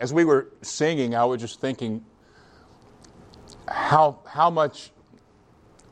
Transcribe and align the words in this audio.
as 0.00 0.12
we 0.12 0.24
were 0.24 0.48
singing, 0.62 1.14
I 1.14 1.24
was 1.24 1.40
just 1.40 1.60
thinking 1.60 2.04
how, 3.68 4.20
how 4.26 4.50
much 4.50 4.90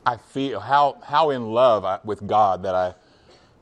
I 0.04 0.16
feel, 0.16 0.60
how, 0.60 0.98
how 1.02 1.30
in 1.30 1.52
love 1.52 1.84
I, 1.84 1.98
with 2.04 2.26
God 2.26 2.64
that 2.64 2.74
I, 2.74 2.94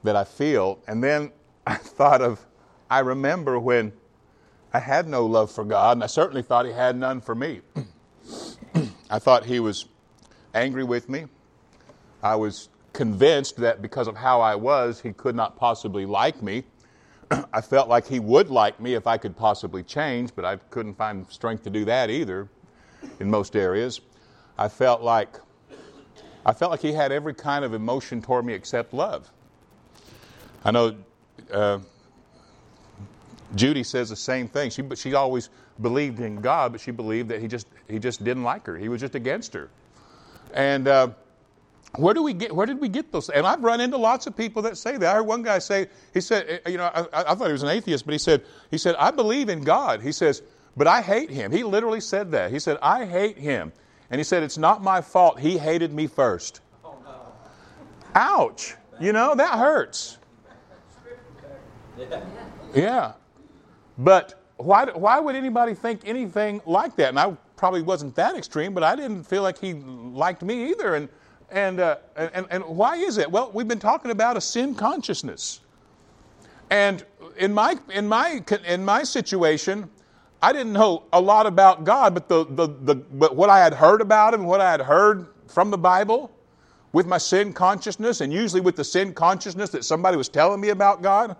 that 0.02 0.16
I 0.16 0.24
feel. 0.24 0.78
And 0.86 1.02
then 1.02 1.32
I 1.66 1.74
thought 1.74 2.22
of, 2.22 2.44
I 2.88 3.00
remember 3.00 3.58
when 3.58 3.92
I 4.72 4.78
had 4.78 5.08
no 5.08 5.26
love 5.26 5.50
for 5.50 5.64
God, 5.64 5.96
and 5.96 6.04
I 6.04 6.06
certainly 6.06 6.42
thought 6.42 6.64
He 6.64 6.72
had 6.72 6.96
none 6.96 7.20
for 7.20 7.34
me. 7.34 7.60
I 9.10 9.18
thought 9.18 9.44
He 9.44 9.60
was 9.60 9.86
angry 10.54 10.84
with 10.84 11.08
me. 11.08 11.26
I 12.22 12.36
was 12.36 12.68
convinced 12.92 13.56
that 13.56 13.82
because 13.82 14.06
of 14.08 14.16
how 14.16 14.40
I 14.40 14.54
was, 14.54 15.00
He 15.00 15.12
could 15.12 15.34
not 15.34 15.56
possibly 15.56 16.06
like 16.06 16.42
me. 16.42 16.64
I 17.52 17.60
felt 17.60 17.88
like 17.88 18.06
He 18.06 18.20
would 18.20 18.50
like 18.50 18.80
me 18.80 18.94
if 18.94 19.06
I 19.06 19.16
could 19.18 19.36
possibly 19.36 19.82
change, 19.82 20.30
but 20.34 20.44
I 20.44 20.56
couldn't 20.56 20.94
find 20.94 21.26
strength 21.30 21.64
to 21.64 21.70
do 21.70 21.84
that 21.86 22.10
either 22.10 22.48
in 23.20 23.30
most 23.30 23.56
areas. 23.56 24.00
I 24.58 24.68
felt 24.68 25.02
like 25.02 25.36
I 26.44 26.52
felt 26.52 26.70
like 26.70 26.80
he 26.80 26.92
had 26.92 27.12
every 27.12 27.34
kind 27.34 27.64
of 27.64 27.74
emotion 27.74 28.22
toward 28.22 28.44
me 28.46 28.54
except 28.54 28.94
love. 28.94 29.30
I 30.64 30.70
know 30.70 30.96
uh, 31.52 31.78
Judy 33.54 33.82
says 33.82 34.08
the 34.08 34.16
same 34.16 34.48
thing. 34.48 34.70
She, 34.70 34.82
she 34.94 35.14
always 35.14 35.50
believed 35.82 36.20
in 36.20 36.40
God, 36.40 36.72
but 36.72 36.80
she 36.80 36.90
believed 36.90 37.28
that 37.28 37.40
he 37.40 37.48
just, 37.48 37.66
he 37.88 37.98
just 37.98 38.24
didn't 38.24 38.42
like 38.42 38.66
her. 38.66 38.76
He 38.76 38.88
was 38.88 39.00
just 39.00 39.14
against 39.14 39.52
her. 39.54 39.70
And 40.54 40.88
uh, 40.88 41.10
where 41.96 42.14
do 42.14 42.22
we 42.22 42.32
get? 42.32 42.54
Where 42.54 42.66
did 42.66 42.80
we 42.80 42.88
get 42.88 43.10
those? 43.10 43.28
And 43.30 43.46
I've 43.46 43.62
run 43.62 43.80
into 43.80 43.96
lots 43.96 44.26
of 44.26 44.36
people 44.36 44.62
that 44.62 44.76
say 44.76 44.96
that. 44.96 45.10
I 45.10 45.14
heard 45.16 45.26
one 45.26 45.42
guy 45.42 45.58
say, 45.58 45.88
he 46.14 46.20
said, 46.20 46.60
eh, 46.64 46.70
you 46.70 46.78
know, 46.78 46.84
I, 46.84 47.06
I 47.12 47.34
thought 47.34 47.46
he 47.46 47.52
was 47.52 47.64
an 47.64 47.68
atheist, 47.68 48.04
but 48.04 48.12
he 48.12 48.18
said, 48.18 48.42
he 48.70 48.78
said, 48.78 48.94
I 48.96 49.10
believe 49.10 49.48
in 49.48 49.62
God. 49.62 50.00
He 50.00 50.12
says, 50.12 50.42
but 50.76 50.86
I 50.86 51.02
hate 51.02 51.30
him. 51.30 51.50
He 51.50 51.64
literally 51.64 52.00
said 52.00 52.30
that. 52.30 52.50
He 52.50 52.58
said, 52.58 52.78
I 52.80 53.04
hate 53.04 53.36
him. 53.36 53.72
And 54.10 54.18
he 54.18 54.24
said, 54.24 54.42
It's 54.42 54.58
not 54.58 54.82
my 54.82 55.00
fault. 55.00 55.38
He 55.38 55.56
hated 55.58 55.92
me 55.92 56.06
first. 56.06 56.60
Oh, 56.84 56.96
no. 57.04 57.14
Ouch. 58.14 58.74
You 59.00 59.12
know, 59.12 59.34
that 59.34 59.58
hurts. 59.58 60.18
Yeah. 62.74 63.12
But 63.98 64.42
why, 64.56 64.86
why 64.86 65.20
would 65.20 65.36
anybody 65.36 65.74
think 65.74 66.02
anything 66.04 66.60
like 66.66 66.96
that? 66.96 67.10
And 67.10 67.18
I 67.18 67.36
probably 67.56 67.82
wasn't 67.82 68.14
that 68.16 68.36
extreme, 68.36 68.74
but 68.74 68.82
I 68.82 68.96
didn't 68.96 69.24
feel 69.24 69.42
like 69.42 69.58
he 69.58 69.74
liked 69.74 70.42
me 70.42 70.70
either. 70.70 70.94
And, 70.94 71.08
and, 71.50 71.80
uh, 71.80 71.96
and, 72.16 72.46
and 72.50 72.64
why 72.64 72.96
is 72.96 73.18
it? 73.18 73.30
Well, 73.30 73.50
we've 73.52 73.68
been 73.68 73.78
talking 73.78 74.10
about 74.10 74.36
a 74.36 74.40
sin 74.40 74.74
consciousness. 74.74 75.60
And 76.70 77.04
in 77.36 77.52
my, 77.52 77.76
in 77.92 78.06
my, 78.06 78.42
in 78.66 78.84
my 78.84 79.02
situation, 79.02 79.90
I 80.42 80.52
didn't 80.52 80.72
know 80.72 81.04
a 81.12 81.20
lot 81.20 81.46
about 81.46 81.84
God, 81.84 82.14
but, 82.14 82.28
the, 82.28 82.44
the, 82.46 82.68
the, 82.82 82.94
but 82.94 83.36
what 83.36 83.50
I 83.50 83.58
had 83.58 83.74
heard 83.74 84.00
about 84.00 84.32
Him, 84.32 84.44
what 84.44 84.60
I 84.60 84.70
had 84.70 84.80
heard 84.80 85.26
from 85.48 85.70
the 85.70 85.78
Bible, 85.78 86.30
with 86.92 87.06
my 87.06 87.18
sin 87.18 87.52
consciousness, 87.52 88.20
and 88.20 88.32
usually 88.32 88.60
with 88.60 88.76
the 88.76 88.84
sin 88.84 89.12
consciousness 89.12 89.70
that 89.70 89.84
somebody 89.84 90.16
was 90.16 90.28
telling 90.28 90.60
me 90.60 90.70
about 90.70 91.02
God, 91.02 91.36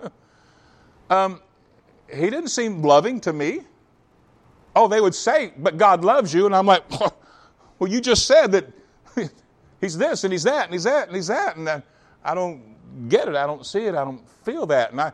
um, 1.11 1.41
He 2.12 2.28
didn't 2.30 2.48
seem 2.48 2.83
loving 2.83 3.20
to 3.20 3.33
me. 3.33 3.61
Oh, 4.77 4.86
they 4.86 5.00
would 5.00 5.14
say, 5.14 5.52
but 5.58 5.78
God 5.78 6.05
loves 6.05 6.33
you. 6.33 6.47
And 6.47 6.55
I'm 6.55 6.67
like, 6.67 6.84
well, 7.78 7.91
you 7.91 8.00
just 8.00 8.27
said 8.27 8.52
that 8.52 8.67
He's 9.81 9.97
this 9.97 10.25
and 10.25 10.33
He's 10.33 10.45
that 10.45 10.64
and 10.64 10.73
He's 10.73 10.84
that 10.84 11.09
and 11.09 11.17
He's 11.17 11.28
that. 11.28 11.56
And 11.56 11.69
I, 11.69 11.83
I 12.25 12.34
don't 12.34 13.09
get 13.09 13.28
it. 13.28 13.34
I 13.34 13.47
don't 13.47 13.64
see 13.64 13.84
it. 13.86 13.95
I 13.95 14.05
don't 14.05 14.28
feel 14.45 14.67
that. 14.67 14.92
And 14.92 15.00
I, 15.00 15.12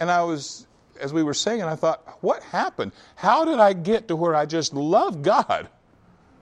and 0.00 0.10
I 0.10 0.22
was 0.22 0.66
as 1.00 1.12
we 1.12 1.22
were 1.22 1.34
singing, 1.34 1.64
I 1.64 1.76
thought, 1.76 2.18
what 2.22 2.42
happened? 2.42 2.92
How 3.16 3.44
did 3.44 3.58
I 3.58 3.72
get 3.72 4.08
to 4.08 4.16
where 4.16 4.34
I 4.34 4.46
just 4.46 4.74
love 4.74 5.22
God? 5.22 5.68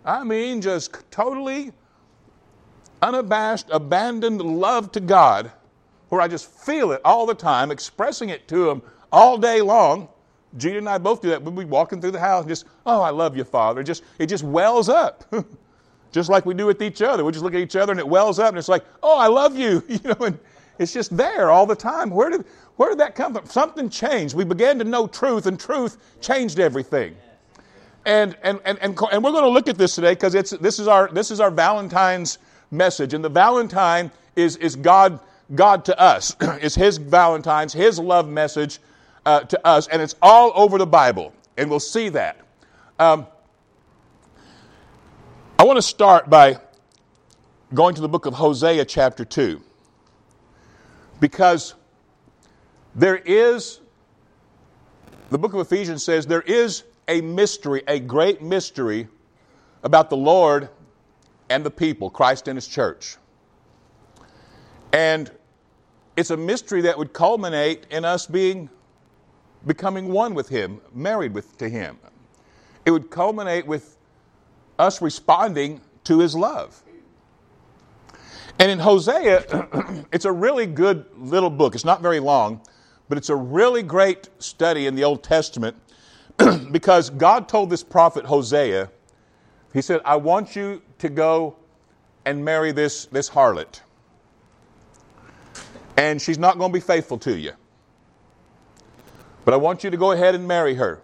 I 0.05 0.25
mean, 0.25 0.61
just 0.61 1.11
totally 1.11 1.73
unabashed, 3.03 3.67
abandoned 3.71 4.41
love 4.41 4.93
to 4.93 5.01
God, 5.01 5.51
where 6.09 6.21
I 6.21 6.29
just 6.29 6.51
feel 6.51 6.93
it 6.93 7.01
all 7.05 7.27
the 7.27 7.35
time, 7.35 7.71
expressing 7.71 8.31
it 8.31 8.49
to 8.49 8.71
Him 8.71 8.83
all 9.13 9.37
day 9.37 9.61
long. 9.61 10.09
Gina 10.57 10.79
and 10.79 10.89
I 10.89 10.99
both 10.99 11.21
do 11.21 11.29
that. 11.31 11.43
We'll 11.43 11.53
be 11.53 11.65
walking 11.65 12.01
through 12.01 12.13
the 12.13 12.21
house 12.21 12.43
and 12.43 12.49
just, 12.49 12.65
oh, 12.87 13.03
I 13.03 13.11
love 13.11 13.37
you, 13.37 13.45
Father. 13.45 13.83
Just, 13.83 14.05
it 14.19 14.27
just 14.27 14.45
wells 14.45 14.89
up. 14.89 15.25
just 16.17 16.31
like 16.31 16.47
we 16.47 16.55
do 16.55 16.65
with 16.65 16.81
each 16.81 17.03
other. 17.03 17.25
We 17.27 17.31
just 17.31 17.45
look 17.45 17.53
at 17.53 17.61
each 17.61 17.77
other 17.77 17.93
and 17.93 18.01
it 18.01 18.09
wells 18.09 18.39
up 18.39 18.49
and 18.49 18.59
it's 18.59 18.71
like, 18.71 18.85
oh, 19.03 19.19
I 19.19 19.29
love 19.29 19.57
you. 19.57 19.85
You 19.89 20.01
know, 20.03 20.27
and 20.27 20.39
it's 20.79 20.93
just 20.93 21.15
there 21.15 21.51
all 21.51 21.67
the 21.67 21.77
time. 21.77 22.09
Where 22.09 22.31
did, 22.31 22.45
where 22.77 22.89
did 22.89 22.99
that 23.01 23.15
come 23.15 23.35
from? 23.35 23.45
Something 23.47 23.91
changed. 23.91 24.35
We 24.35 24.45
began 24.45 24.79
to 24.79 24.85
know 24.85 25.07
truth, 25.07 25.47
and 25.47 25.61
truth 25.61 25.99
changed 26.21 26.59
everything. 26.59 27.17
And, 28.07 28.37
and, 28.43 28.61
and, 28.65 28.79
and, 28.81 28.99
and 29.13 29.25
we're 29.25 29.31
going 29.31 29.45
to 29.45 29.51
look 29.51 29.69
at 29.69 29.77
this 29.77 29.95
today 29.95 30.15
because 30.15 30.33
this, 30.33 30.79
is 30.79 30.89
our, 30.89 31.09
this 31.09 31.31
is 31.31 31.39
our 31.39 31.51
Valentine's 31.51 32.39
message. 32.71 33.15
And 33.15 33.23
the 33.23 33.29
Valentine 33.29 34.11
is, 34.37 34.57
is 34.57 34.75
God, 34.75 35.21
God 35.55 35.85
to 35.85 35.99
us, 36.01 36.35
is 36.63 36.75
His 36.75 36.97
Valentine's, 36.97 37.75
His 37.75 37.99
love 37.99 38.29
message 38.29 38.79
uh, 39.27 39.41
to 39.41 39.67
us. 39.67 39.87
And 39.89 40.01
it's 40.01 40.15
all 40.23 40.53
over 40.55 40.79
the 40.79 40.87
Bible. 40.87 41.35
And 41.59 41.69
we'll 41.69 41.81
see 41.81 42.09
that. 42.11 42.41
Um, 42.99 43.27
I 45.59 45.65
want 45.65 45.79
to 45.79 45.83
start 45.83 46.29
by 46.29 46.59
going 47.73 47.95
to 47.95 48.03
the 48.03 48.09
book 48.11 48.27
of 48.27 48.35
Hosea, 48.35 48.85
chapter 48.85 49.25
2. 49.25 49.59
Because 51.19 51.73
there 52.95 53.17
is, 53.17 53.81
the 55.31 55.39
book 55.39 55.55
of 55.55 55.61
Ephesians 55.61 56.05
says, 56.05 56.27
there 56.27 56.43
is 56.43 56.85
a 57.09 57.23
mystery, 57.23 57.83
a 57.89 57.99
great 57.99 58.43
mystery 58.43 59.09
about 59.83 60.11
the 60.11 60.17
Lord 60.19 60.69
and 61.49 61.65
the 61.65 61.71
people, 61.71 62.11
Christ 62.11 62.49
and 62.49 62.59
His 62.59 62.69
church. 62.69 63.17
And 64.93 65.31
it's 66.17 66.31
a 66.31 66.37
mystery 66.37 66.83
that 66.83 66.99
would 66.99 67.15
culminate 67.15 67.87
in 67.89 68.05
us 68.05 68.27
being 68.27 68.69
becoming 69.67 70.09
one 70.13 70.35
with 70.35 70.51
Him, 70.51 70.83
married 70.93 71.33
with, 71.33 71.57
to 71.57 71.69
Him. 71.71 71.97
It 72.85 72.91
would 72.91 73.11
culminate 73.11 73.67
with 73.67 73.96
us 74.79 75.01
responding 75.03 75.81
to 76.05 76.21
His 76.21 76.35
love. 76.35 76.83
And 78.59 78.71
in 78.71 78.79
Hosea, 78.79 80.05
it's 80.13 80.25
a 80.25 80.33
really 80.33 80.67
good 80.67 81.07
little 81.17 81.51
book. 81.51 81.75
It's 81.75 81.85
not 81.85 82.01
very 82.01 82.21
long, 82.21 82.61
but 83.09 83.19
it's 83.19 83.29
a 83.29 83.37
really 83.37 83.83
great 83.83 84.29
study 84.39 84.87
in 84.87 84.95
the 84.95 85.05
Old 85.05 85.23
Testament 85.23 85.77
because 86.73 87.11
God 87.11 87.49
told 87.49 87.71
this 87.71 87.83
prophet 87.83 88.25
Hosea, 88.25 88.91
He 89.73 89.83
said, 89.83 90.01
I 90.05 90.17
want 90.17 90.57
you 90.57 90.83
to 90.99 91.09
go 91.09 91.57
and 92.25 92.45
marry 92.45 92.73
this, 92.73 93.07
this 93.07 93.31
harlot. 93.31 93.81
And 95.97 96.21
she's 96.21 96.39
not 96.39 96.59
going 96.59 96.71
to 96.71 96.75
be 96.75 96.81
faithful 96.81 97.19
to 97.19 97.39
you. 97.39 97.53
But 99.45 99.55
I 99.55 99.59
want 99.59 99.85
you 99.85 99.91
to 99.91 99.97
go 99.97 100.13
ahead 100.13 100.35
and 100.35 100.47
marry 100.47 100.75
her. 100.75 101.01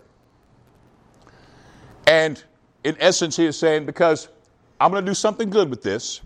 And 2.06 2.42
in 2.84 2.96
essence, 2.98 3.36
he 3.36 3.46
is 3.46 3.58
saying, 3.58 3.86
because 3.86 4.28
I'm 4.80 4.90
going 4.90 5.04
to 5.04 5.10
do 5.10 5.14
something 5.14 5.50
good 5.50 5.70
with 5.70 5.82
this, 5.82 6.20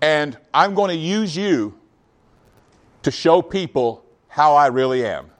and 0.00 0.36
I'm 0.54 0.74
going 0.74 0.90
to 0.90 0.96
use 0.96 1.36
you 1.36 1.78
to 3.02 3.10
show 3.10 3.42
people 3.42 4.04
how 4.28 4.54
I 4.54 4.66
really 4.66 5.04
am. 5.06 5.30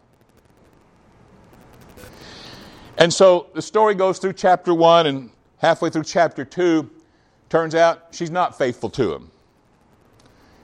And 2.98 3.12
so 3.12 3.48
the 3.54 3.62
story 3.62 3.94
goes 3.94 4.19
through 4.19 4.34
chapter 4.34 4.72
1 4.72 5.06
and 5.06 5.30
halfway 5.58 5.91
through 5.91 6.04
chapter 6.04 6.44
2. 6.44 6.91
Turns 7.48 7.74
out 7.74 8.08
she's 8.10 8.30
not 8.30 8.56
faithful 8.56 8.91
to 8.91 9.14
him. 9.14 9.30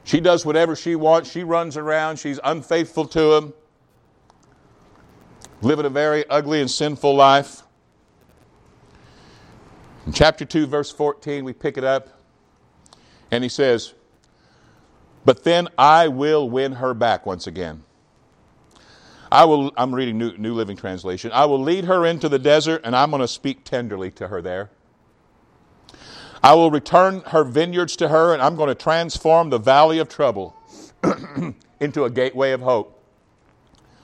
She 0.04 0.21
does 0.21 0.44
whatever 0.44 0.75
she 0.75 0.97
wants. 0.97 1.31
She 1.31 1.44
runs 1.44 1.77
around. 1.77 2.19
She's 2.19 2.41
unfaithful 2.43 3.06
to 3.09 3.34
him. 3.34 3.53
Living 5.60 5.87
a 5.87 5.91
very 5.91 6.28
ugly 6.28 6.60
and 6.60 6.71
sinful 6.71 7.15
life. 7.15 7.62
In 10.07 10.13
chapter 10.13 10.45
2, 10.45 10.66
verse 10.66 10.91
14, 10.91 11.45
we 11.45 11.53
pick 11.53 11.78
it 11.78 11.84
up. 11.84 12.09
And 13.31 13.45
he 13.45 13.49
says, 13.49 13.95
But 15.25 15.45
then 15.45 15.69
I 15.78 16.09
will 16.09 16.51
win 16.51 16.72
her 16.72 16.93
back 16.93 17.25
once 17.25 17.47
again. 17.47 17.84
I 19.31 19.45
will, 19.45 19.72
I'm 19.77 19.95
reading 19.95 20.19
New, 20.19 20.37
New 20.37 20.54
Living 20.54 20.77
Translation. 20.77 21.31
I 21.33 21.47
will 21.47 21.60
lead 21.60 21.84
her 21.84 22.04
into 22.04 22.28
the 22.28 22.39
desert, 22.39 22.83
and 22.84 22.95
I'm 22.95 23.10
going 23.10 23.22
to 23.22 23.28
speak 23.28 23.65
tenderly 23.65 24.10
to 24.13 24.28
her 24.28 24.43
there. 24.43 24.71
I 26.43 26.55
will 26.55 26.71
return 26.71 27.21
her 27.28 27.45
vineyards 27.45 27.97
to 27.97 28.09
her, 28.09 28.34
and 28.34 28.43
I'm 28.43 28.57
going 28.57 28.69
to 28.69 28.75
transform 28.75 29.48
the 29.48 29.59
valley 29.59 30.01
of 30.01 30.09
trouble 30.09 30.55
into 31.81 32.05
a 32.05 32.10
gateway 32.10 32.51
of 32.51 32.60
hope. 32.60 33.01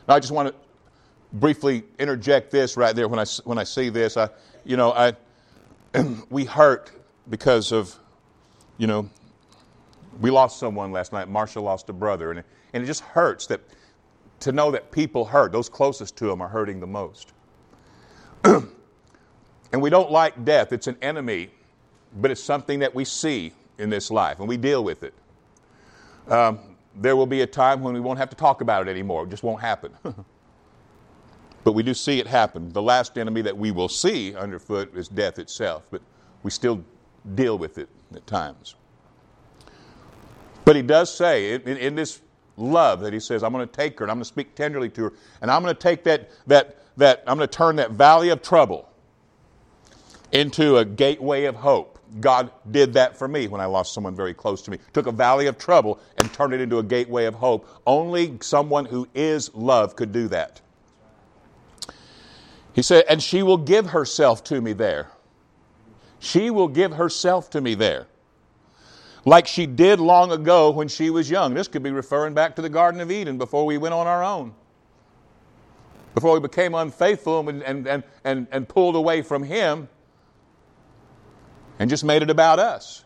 Now, 0.06 0.15
I 0.15 0.21
just 0.21 0.33
want 0.33 0.49
to 0.49 0.55
briefly 1.35 1.83
interject 1.99 2.51
this 2.51 2.77
right 2.77 2.94
there 2.94 3.09
when 3.09 3.19
I, 3.19 3.27
when 3.44 3.59
I 3.59 3.65
see 3.65 3.89
this. 3.91 4.17
I, 4.17 4.31
you 4.65 4.77
know, 4.77 4.93
I, 4.93 5.12
we 6.31 6.44
hurt 6.44 6.93
because 7.29 7.73
of, 7.73 7.94
you 8.76 8.87
know, 8.87 9.08
we 10.20 10.31
lost 10.31 10.58
someone 10.58 10.93
last 10.93 11.12
night. 11.12 11.29
Marsha 11.29 11.62
lost 11.62 11.88
a 11.88 11.93
brother, 11.93 12.31
and 12.31 12.40
it, 12.40 12.46
and 12.73 12.82
it 12.82 12.87
just 12.87 13.02
hurts 13.02 13.46
that 13.46 13.61
to 14.40 14.52
know 14.52 14.70
that 14.70 14.90
people 14.90 15.25
hurt, 15.25 15.52
those 15.52 15.69
closest 15.69 16.17
to 16.17 16.26
them 16.26 16.40
are 16.40 16.49
hurting 16.49 16.81
the 16.81 16.87
most. 16.87 17.32
And 19.73 19.82
we 19.82 19.90
don't 19.90 20.11
like 20.11 20.44
death, 20.44 20.73
it's 20.73 20.87
an 20.87 20.96
enemy, 21.02 21.50
but 22.20 22.31
it's 22.31 22.43
something 22.43 22.79
that 22.79 22.94
we 22.94 23.05
see 23.05 23.52
in 23.79 23.91
this 23.91 24.11
life 24.11 24.38
and 24.41 24.49
we 24.49 24.56
deal 24.56 24.82
with 24.82 25.02
it. 25.02 25.14
Um, 26.29 26.58
there 26.96 27.17
will 27.17 27.26
be 27.26 27.43
a 27.43 27.46
time 27.46 27.82
when 27.82 27.94
we 27.94 28.00
won't 28.00 28.19
have 28.19 28.31
to 28.31 28.37
talk 28.37 28.61
about 28.61 28.88
it 28.88 28.91
anymore, 28.91 29.25
it 29.25 29.31
just 29.31 29.43
won't 29.43 29.61
happen. 29.61 29.93
but 31.69 31.75
we 31.75 31.82
do 31.82 31.93
see 31.93 32.19
it 32.19 32.26
happen. 32.26 32.73
The 32.73 32.81
last 32.81 33.19
enemy 33.19 33.43
that 33.43 33.55
we 33.55 33.73
will 33.73 33.91
see 33.91 34.35
underfoot 34.35 34.97
is 34.97 35.06
death 35.06 35.38
itself, 35.38 35.82
but 35.91 36.00
we 36.43 36.50
still 36.50 36.82
deal 37.35 37.59
with 37.59 37.76
it 37.76 37.91
at 38.15 38.26
times. 38.26 38.75
But 40.65 40.76
he 40.76 40.81
does 40.81 41.15
say 41.15 41.53
in, 41.53 41.76
in 41.76 41.94
this 41.94 42.23
love 42.56 43.00
that 43.00 43.12
he 43.12 43.20
says, 43.20 43.43
I'm 43.43 43.53
going 43.53 43.69
to 43.69 43.70
take 43.70 43.99
her 43.99 44.06
and 44.06 44.11
I'm 44.11 44.17
going 44.17 44.23
to 44.23 44.29
speak 44.29 44.55
tenderly 44.55 44.88
to 44.88 45.03
her, 45.03 45.12
and 45.43 45.50
I'm 45.50 45.62
going 45.62 45.75
to 45.75 45.79
take 45.79 46.05
that, 46.05 46.31
that, 46.47 46.79
that 46.97 47.23
I'm 47.26 47.37
going 47.37 47.47
to 47.47 47.55
turn 47.55 47.76
that 47.76 47.91
valley 47.91 48.31
of 48.31 48.41
trouble 48.41 48.88
into 50.32 50.79
a 50.79 50.87
gateway 50.87 51.44
of 51.44 51.55
hope. 51.55 51.99
God 52.20 52.50
did 52.70 52.94
that 52.94 53.15
for 53.15 53.29
me 53.29 53.47
when 53.47 53.61
I 53.61 53.67
lost 53.67 53.93
someone 53.93 54.17
very 54.17 54.32
close 54.32 54.62
to 54.62 54.70
me. 54.70 54.79
Took 54.94 55.06
a 55.06 55.12
valley 55.12 55.49
of 55.49 55.59
trouble 55.59 56.00
and 56.17 56.32
turned 56.32 56.55
it 56.55 56.62
into 56.62 56.79
a 56.79 56.82
gateway 56.82 57.26
of 57.26 57.35
hope. 57.35 57.69
Only 57.87 58.38
someone 58.41 58.87
who 58.87 59.06
is 59.15 59.55
love 59.55 59.97
could 59.97 60.12
do 60.12 60.29
that. 60.29 60.62
He 62.79 62.83
said, 62.83 63.07
and 63.09 63.21
she 63.21 63.43
will 63.43 63.57
give 63.57 63.87
herself 63.87 64.45
to 64.45 64.61
me 64.61 64.73
there. 64.73 65.11
She 66.21 66.49
will 66.49 66.69
give 66.69 66.93
herself 66.93 67.51
to 67.51 67.61
me 67.61 67.75
there. 67.75 68.07
Like 69.25 69.49
she 69.49 69.67
did 69.67 69.99
long 69.99 70.31
ago 70.31 70.71
when 70.71 70.87
she 70.87 71.11
was 71.11 71.29
young. 71.29 71.55
This 71.55 71.67
could 71.67 71.83
be 71.83 71.91
referring 71.91 72.35
back 72.35 72.55
to 72.55 72.63
the 72.63 72.69
Garden 72.69 73.01
of 73.01 73.11
Eden 73.11 73.37
before 73.37 73.67
we 73.67 73.79
went 73.79 73.95
on 73.95 74.07
our 74.07 74.23
own. 74.23 74.55
Before 76.15 76.35
we 76.35 76.39
became 76.39 76.77
unfaithful 76.77 77.49
and, 77.49 77.65
and, 77.65 77.89
and, 77.89 78.05
and, 78.23 78.47
and 78.53 78.69
pulled 78.69 78.95
away 78.95 79.23
from 79.23 79.43
Him 79.43 79.89
and 81.81 81.91
just 81.91 82.05
made 82.05 82.23
it 82.23 82.31
about 82.31 82.61
us. 82.61 83.03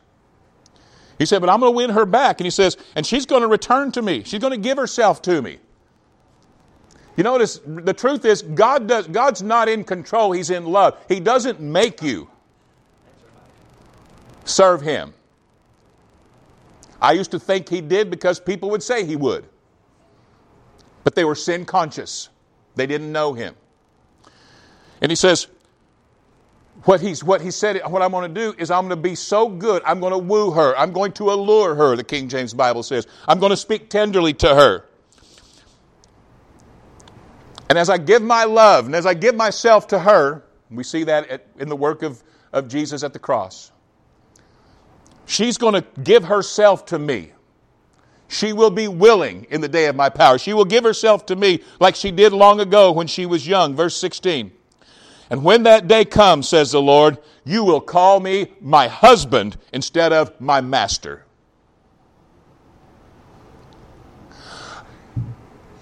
He 1.16 1.24
said, 1.24 1.40
But 1.40 1.48
I'm 1.48 1.60
going 1.60 1.72
to 1.72 1.76
win 1.78 1.88
her 1.88 2.04
back. 2.04 2.40
And 2.40 2.46
he 2.46 2.50
says, 2.50 2.76
And 2.94 3.06
she's 3.06 3.24
going 3.24 3.40
to 3.40 3.48
return 3.48 3.90
to 3.92 4.02
me. 4.02 4.22
She's 4.22 4.40
going 4.40 4.52
to 4.52 4.58
give 4.58 4.76
herself 4.76 5.22
to 5.22 5.40
me. 5.40 5.60
You 7.16 7.24
notice 7.24 7.60
the 7.66 7.92
truth 7.92 8.24
is 8.24 8.42
God 8.42 8.86
does 8.86 9.06
God's 9.06 9.42
not 9.42 9.68
in 9.68 9.84
control, 9.84 10.32
He's 10.32 10.50
in 10.50 10.64
love. 10.64 10.98
He 11.08 11.20
doesn't 11.20 11.60
make 11.60 12.02
you 12.02 12.28
serve 14.44 14.80
Him. 14.80 15.12
I 17.00 17.12
used 17.12 17.32
to 17.32 17.38
think 17.38 17.68
He 17.68 17.80
did 17.80 18.10
because 18.10 18.40
people 18.40 18.70
would 18.70 18.82
say 18.82 19.04
He 19.04 19.16
would. 19.16 19.44
But 21.04 21.14
they 21.14 21.24
were 21.24 21.34
sin 21.34 21.64
conscious. 21.64 22.28
They 22.76 22.86
didn't 22.86 23.12
know 23.12 23.34
Him. 23.34 23.54
And 25.00 25.10
He 25.10 25.16
says, 25.16 25.48
what, 26.84 27.00
he's, 27.00 27.22
what 27.22 27.40
he 27.40 27.50
said, 27.50 27.80
what 27.86 28.02
I'm 28.02 28.10
going 28.10 28.32
to 28.32 28.40
do 28.40 28.56
is 28.58 28.70
I'm 28.70 28.88
going 28.88 28.90
to 28.90 29.08
be 29.08 29.14
so 29.14 29.48
good, 29.48 29.82
I'm 29.84 30.00
going 30.00 30.12
to 30.12 30.18
woo 30.18 30.50
her. 30.50 30.76
I'm 30.76 30.92
going 30.92 31.12
to 31.12 31.30
allure 31.30 31.74
her, 31.74 31.96
the 31.96 32.04
King 32.04 32.28
James 32.28 32.54
Bible 32.54 32.82
says. 32.82 33.06
I'm 33.28 33.38
going 33.38 33.50
to 33.50 33.56
speak 33.56 33.88
tenderly 33.88 34.32
to 34.34 34.54
her. 34.54 34.86
And 37.72 37.78
as 37.78 37.88
I 37.88 37.96
give 37.96 38.20
my 38.20 38.44
love 38.44 38.84
and 38.84 38.94
as 38.94 39.06
I 39.06 39.14
give 39.14 39.34
myself 39.34 39.86
to 39.86 39.98
her, 39.98 40.44
we 40.70 40.84
see 40.84 41.04
that 41.04 41.26
at, 41.30 41.46
in 41.58 41.70
the 41.70 41.74
work 41.74 42.02
of, 42.02 42.22
of 42.52 42.68
Jesus 42.68 43.02
at 43.02 43.14
the 43.14 43.18
cross. 43.18 43.72
She's 45.24 45.56
going 45.56 45.72
to 45.72 46.02
give 46.02 46.22
herself 46.22 46.84
to 46.88 46.98
me. 46.98 47.32
She 48.28 48.52
will 48.52 48.68
be 48.68 48.88
willing 48.88 49.46
in 49.48 49.62
the 49.62 49.70
day 49.70 49.86
of 49.86 49.96
my 49.96 50.10
power. 50.10 50.36
She 50.36 50.52
will 50.52 50.66
give 50.66 50.84
herself 50.84 51.24
to 51.24 51.34
me 51.34 51.62
like 51.80 51.96
she 51.96 52.10
did 52.10 52.34
long 52.34 52.60
ago 52.60 52.92
when 52.92 53.06
she 53.06 53.24
was 53.24 53.48
young. 53.48 53.74
Verse 53.74 53.96
16. 53.96 54.52
And 55.30 55.42
when 55.42 55.62
that 55.62 55.88
day 55.88 56.04
comes, 56.04 56.50
says 56.50 56.72
the 56.72 56.82
Lord, 56.82 57.16
you 57.42 57.64
will 57.64 57.80
call 57.80 58.20
me 58.20 58.52
my 58.60 58.86
husband 58.86 59.56
instead 59.72 60.12
of 60.12 60.38
my 60.38 60.60
master. 60.60 61.24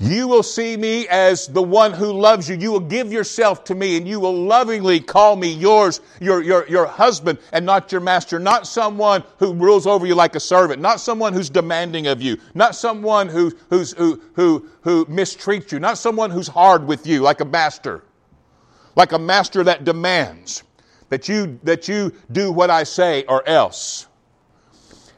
You 0.01 0.27
will 0.27 0.43
see 0.43 0.77
me 0.79 1.07
as 1.09 1.47
the 1.47 1.63
one 1.63 1.93
who 1.93 2.11
loves 2.11 2.49
you. 2.49 2.57
You 2.57 2.73
will 2.73 2.81
give 2.81 3.13
yourself 3.13 3.65
to 3.65 3.75
me 3.75 3.99
and 3.99 4.09
you 4.09 4.19
will 4.19 4.35
lovingly 4.35 4.99
call 4.99 5.37
me 5.37 5.53
yours, 5.53 6.01
your, 6.21 6.43
your, 6.43 6.67
your 6.69 6.87
husband 6.87 7.39
and 7.53 7.67
not 7.67 7.93
your 7.93 8.01
master. 8.01 8.39
Not 8.39 8.67
someone 8.67 9.23
who 9.39 9.53
rules 9.53 9.87
over 9.87 10.07
you 10.07 10.15
like 10.15 10.37
a 10.37 10.41
servant. 10.41 10.81
Not 10.81 11.01
someone 11.01 11.35
who's 11.35 11.51
demanding 11.51 12.07
of 12.07 12.23
you. 12.23 12.39
Not 12.55 12.75
someone 12.75 13.29
who, 13.29 13.53
who's, 13.69 13.93
who, 13.93 14.23
who, 14.33 14.67
who 14.81 15.05
mistreats 15.05 15.71
you. 15.71 15.79
Not 15.79 15.99
someone 15.99 16.31
who's 16.31 16.49
hard 16.49 16.87
with 16.87 17.07
you 17.07 17.21
like 17.21 17.41
a 17.41 17.45
master 17.45 18.03
like 18.97 19.13
a 19.13 19.19
master 19.19 19.65
that 19.65 19.85
demands 19.85 20.63
that 21.09 21.29
you, 21.29 21.59
that 21.63 21.89
you 21.89 22.13
do 22.33 22.53
what 22.53 22.71
I 22.71 22.85
say 22.85 23.25
or 23.25 23.47
else. 23.49 24.07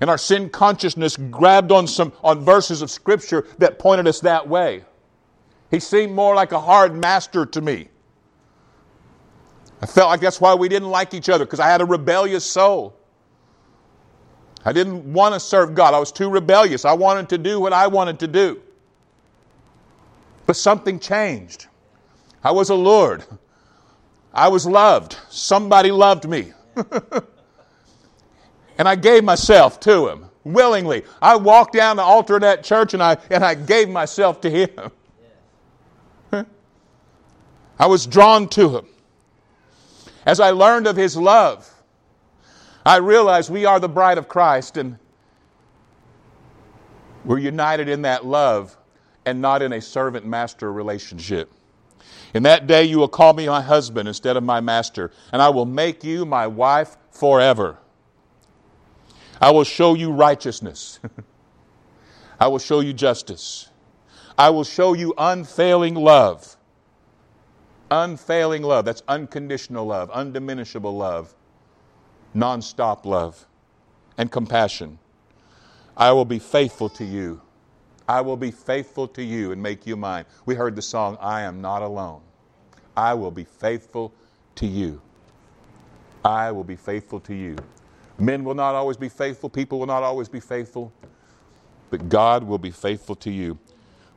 And 0.02 0.10
our 0.10 0.18
sin 0.18 0.50
consciousness 0.50 1.16
grabbed 1.16 1.70
on 1.70 1.86
some 1.86 2.12
on 2.24 2.44
verses 2.44 2.82
of 2.82 2.90
scripture 2.90 3.46
that 3.58 3.78
pointed 3.78 4.08
us 4.08 4.18
that 4.20 4.48
way. 4.48 4.84
He 5.70 5.78
seemed 5.78 6.12
more 6.12 6.34
like 6.34 6.50
a 6.50 6.58
hard 6.58 6.92
master 6.92 7.46
to 7.46 7.60
me. 7.60 7.86
I 9.80 9.86
felt 9.86 10.08
like 10.08 10.20
that's 10.20 10.40
why 10.40 10.56
we 10.56 10.68
didn't 10.68 10.90
like 10.90 11.14
each 11.14 11.28
other, 11.28 11.44
because 11.44 11.60
I 11.60 11.68
had 11.68 11.80
a 11.80 11.84
rebellious 11.84 12.44
soul. 12.44 12.96
I 14.64 14.72
didn't 14.72 15.12
want 15.12 15.34
to 15.34 15.40
serve 15.40 15.72
God. 15.72 15.94
I 15.94 16.00
was 16.00 16.10
too 16.10 16.28
rebellious. 16.28 16.84
I 16.84 16.94
wanted 16.94 17.28
to 17.28 17.38
do 17.38 17.60
what 17.60 17.72
I 17.72 17.86
wanted 17.86 18.18
to 18.18 18.26
do. 18.26 18.60
But 20.46 20.56
something 20.56 20.98
changed. 20.98 21.68
I 22.42 22.50
was 22.50 22.70
allured. 22.70 23.22
I 24.34 24.48
was 24.48 24.66
loved. 24.66 25.16
Somebody 25.30 25.92
loved 25.92 26.28
me. 26.28 26.52
and 28.82 28.88
I 28.88 28.96
gave 28.96 29.22
myself 29.22 29.78
to 29.82 30.08
him 30.08 30.24
willingly. 30.42 31.04
I 31.22 31.36
walked 31.36 31.72
down 31.72 31.98
the 31.98 32.02
altar 32.02 32.34
of 32.34 32.40
that 32.40 32.64
church 32.64 32.94
and 32.94 33.00
I, 33.00 33.16
and 33.30 33.44
I 33.44 33.54
gave 33.54 33.88
myself 33.88 34.40
to 34.40 34.50
him. 34.50 34.90
I 37.78 37.86
was 37.86 38.08
drawn 38.08 38.48
to 38.48 38.78
him. 38.78 38.86
As 40.26 40.40
I 40.40 40.50
learned 40.50 40.88
of 40.88 40.96
his 40.96 41.16
love, 41.16 41.72
I 42.84 42.96
realized 42.96 43.50
we 43.50 43.66
are 43.66 43.78
the 43.78 43.88
bride 43.88 44.18
of 44.18 44.26
Christ 44.26 44.76
and 44.76 44.98
we're 47.24 47.38
united 47.38 47.88
in 47.88 48.02
that 48.02 48.26
love 48.26 48.76
and 49.24 49.40
not 49.40 49.62
in 49.62 49.74
a 49.74 49.80
servant 49.80 50.26
master 50.26 50.72
relationship. 50.72 51.52
In 52.34 52.42
that 52.42 52.66
day 52.66 52.82
you 52.82 52.98
will 52.98 53.06
call 53.06 53.32
me 53.32 53.46
my 53.46 53.62
husband 53.62 54.08
instead 54.08 54.36
of 54.36 54.42
my 54.42 54.60
master, 54.60 55.12
and 55.32 55.40
I 55.40 55.50
will 55.50 55.66
make 55.66 56.02
you 56.02 56.26
my 56.26 56.48
wife 56.48 56.96
forever. 57.12 57.78
I 59.42 59.50
will 59.52 59.64
show 59.64 59.94
you 59.94 60.12
righteousness. 60.12 61.00
I 62.40 62.48
will 62.48 62.60
show 62.60 62.80
you 62.80 62.94
justice. 62.94 63.70
I 64.38 64.50
will 64.50 64.64
show 64.64 64.94
you 64.94 65.14
unfailing 65.18 65.96
love. 65.96 66.56
Unfailing 67.90 68.62
love. 68.62 68.86
That's 68.86 69.02
unconditional 69.08 69.86
love, 69.86 70.10
undiminishable 70.12 70.96
love, 70.96 71.34
nonstop 72.34 73.04
love, 73.06 73.46
and 74.18 74.32
compassion. 74.32 74.98
I 75.96 76.12
will 76.12 76.26
be 76.26 76.38
faithful 76.40 76.88
to 76.90 77.04
you 77.04 77.42
I 78.08 78.20
will 78.20 78.36
be 78.36 78.50
faithful 78.50 79.08
to 79.08 79.22
you 79.22 79.52
and 79.52 79.62
make 79.62 79.86
you 79.86 79.96
mine. 79.96 80.26
We 80.46 80.54
heard 80.54 80.76
the 80.76 80.82
song, 80.82 81.16
I 81.20 81.42
am 81.42 81.60
not 81.62 81.82
alone. 81.82 82.22
I 82.96 83.14
will 83.14 83.30
be 83.30 83.44
faithful 83.44 84.12
to 84.56 84.66
you. 84.66 85.00
I 86.24 86.52
will 86.52 86.64
be 86.64 86.76
faithful 86.76 87.20
to 87.20 87.34
you. 87.34 87.56
Men 88.22 88.44
will 88.44 88.54
not 88.54 88.76
always 88.76 88.98
be 88.98 89.10
faithful, 89.10 89.50
people 89.50 89.80
will 89.80 89.88
not 89.88 90.04
always 90.04 90.28
be 90.30 90.40
faithful, 90.40 90.92
but 91.90 92.08
God 92.08 92.44
will 92.44 92.58
be 92.58 92.70
faithful 92.70 93.16
to 93.16 93.30
you. 93.32 93.58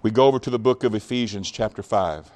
We 0.04 0.12
go 0.12 0.28
over 0.28 0.40
to 0.40 0.52
the 0.52 0.60
book 0.60 0.84
of 0.84 0.96
Ephesians, 0.96 1.52
chapter 1.52 1.84
5. 1.84 2.32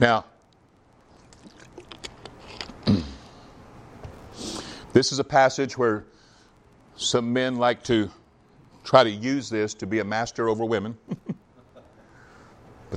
Now, 0.00 0.24
This 4.94 5.12
is 5.12 5.20
a 5.20 5.24
passage 5.24 5.78
where 5.78 6.04
some 6.96 7.32
men 7.32 7.56
like 7.56 7.84
to 7.84 8.10
try 8.84 9.04
to 9.04 9.10
use 9.10 9.50
this 9.50 9.74
to 9.74 9.86
be 9.86 10.00
a 10.00 10.04
master 10.04 10.48
over 10.48 10.64
women. 10.64 10.98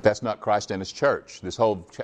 but 0.02 0.10
that's 0.10 0.24
not 0.24 0.42
Christ 0.42 0.72
and 0.72 0.82
his 0.82 0.92
church. 0.92 1.42
This 1.42 1.56
whole 1.56 1.88
ch- 1.92 2.02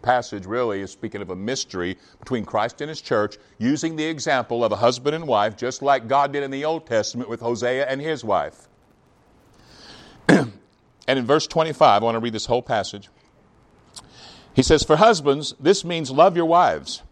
passage 0.00 0.46
really 0.46 0.80
is 0.80 0.92
speaking 0.92 1.20
of 1.22 1.30
a 1.30 1.34
mystery 1.34 1.98
between 2.20 2.44
Christ 2.44 2.80
and 2.80 2.88
his 2.88 3.00
church, 3.00 3.36
using 3.58 3.96
the 3.96 4.04
example 4.04 4.64
of 4.64 4.70
a 4.70 4.76
husband 4.76 5.16
and 5.16 5.26
wife, 5.26 5.56
just 5.56 5.82
like 5.82 6.06
God 6.06 6.32
did 6.32 6.44
in 6.44 6.52
the 6.52 6.64
Old 6.64 6.86
Testament 6.86 7.28
with 7.28 7.40
Hosea 7.40 7.84
and 7.88 8.00
his 8.00 8.22
wife. 8.22 8.68
and 10.28 10.52
in 11.08 11.26
verse 11.26 11.48
25, 11.48 12.02
I 12.02 12.04
want 12.04 12.14
to 12.14 12.20
read 12.20 12.32
this 12.32 12.46
whole 12.46 12.62
passage. 12.62 13.08
He 14.54 14.62
says, 14.62 14.84
For 14.84 14.94
husbands, 14.94 15.56
this 15.58 15.84
means 15.84 16.12
love 16.12 16.36
your 16.36 16.46
wives 16.46 17.02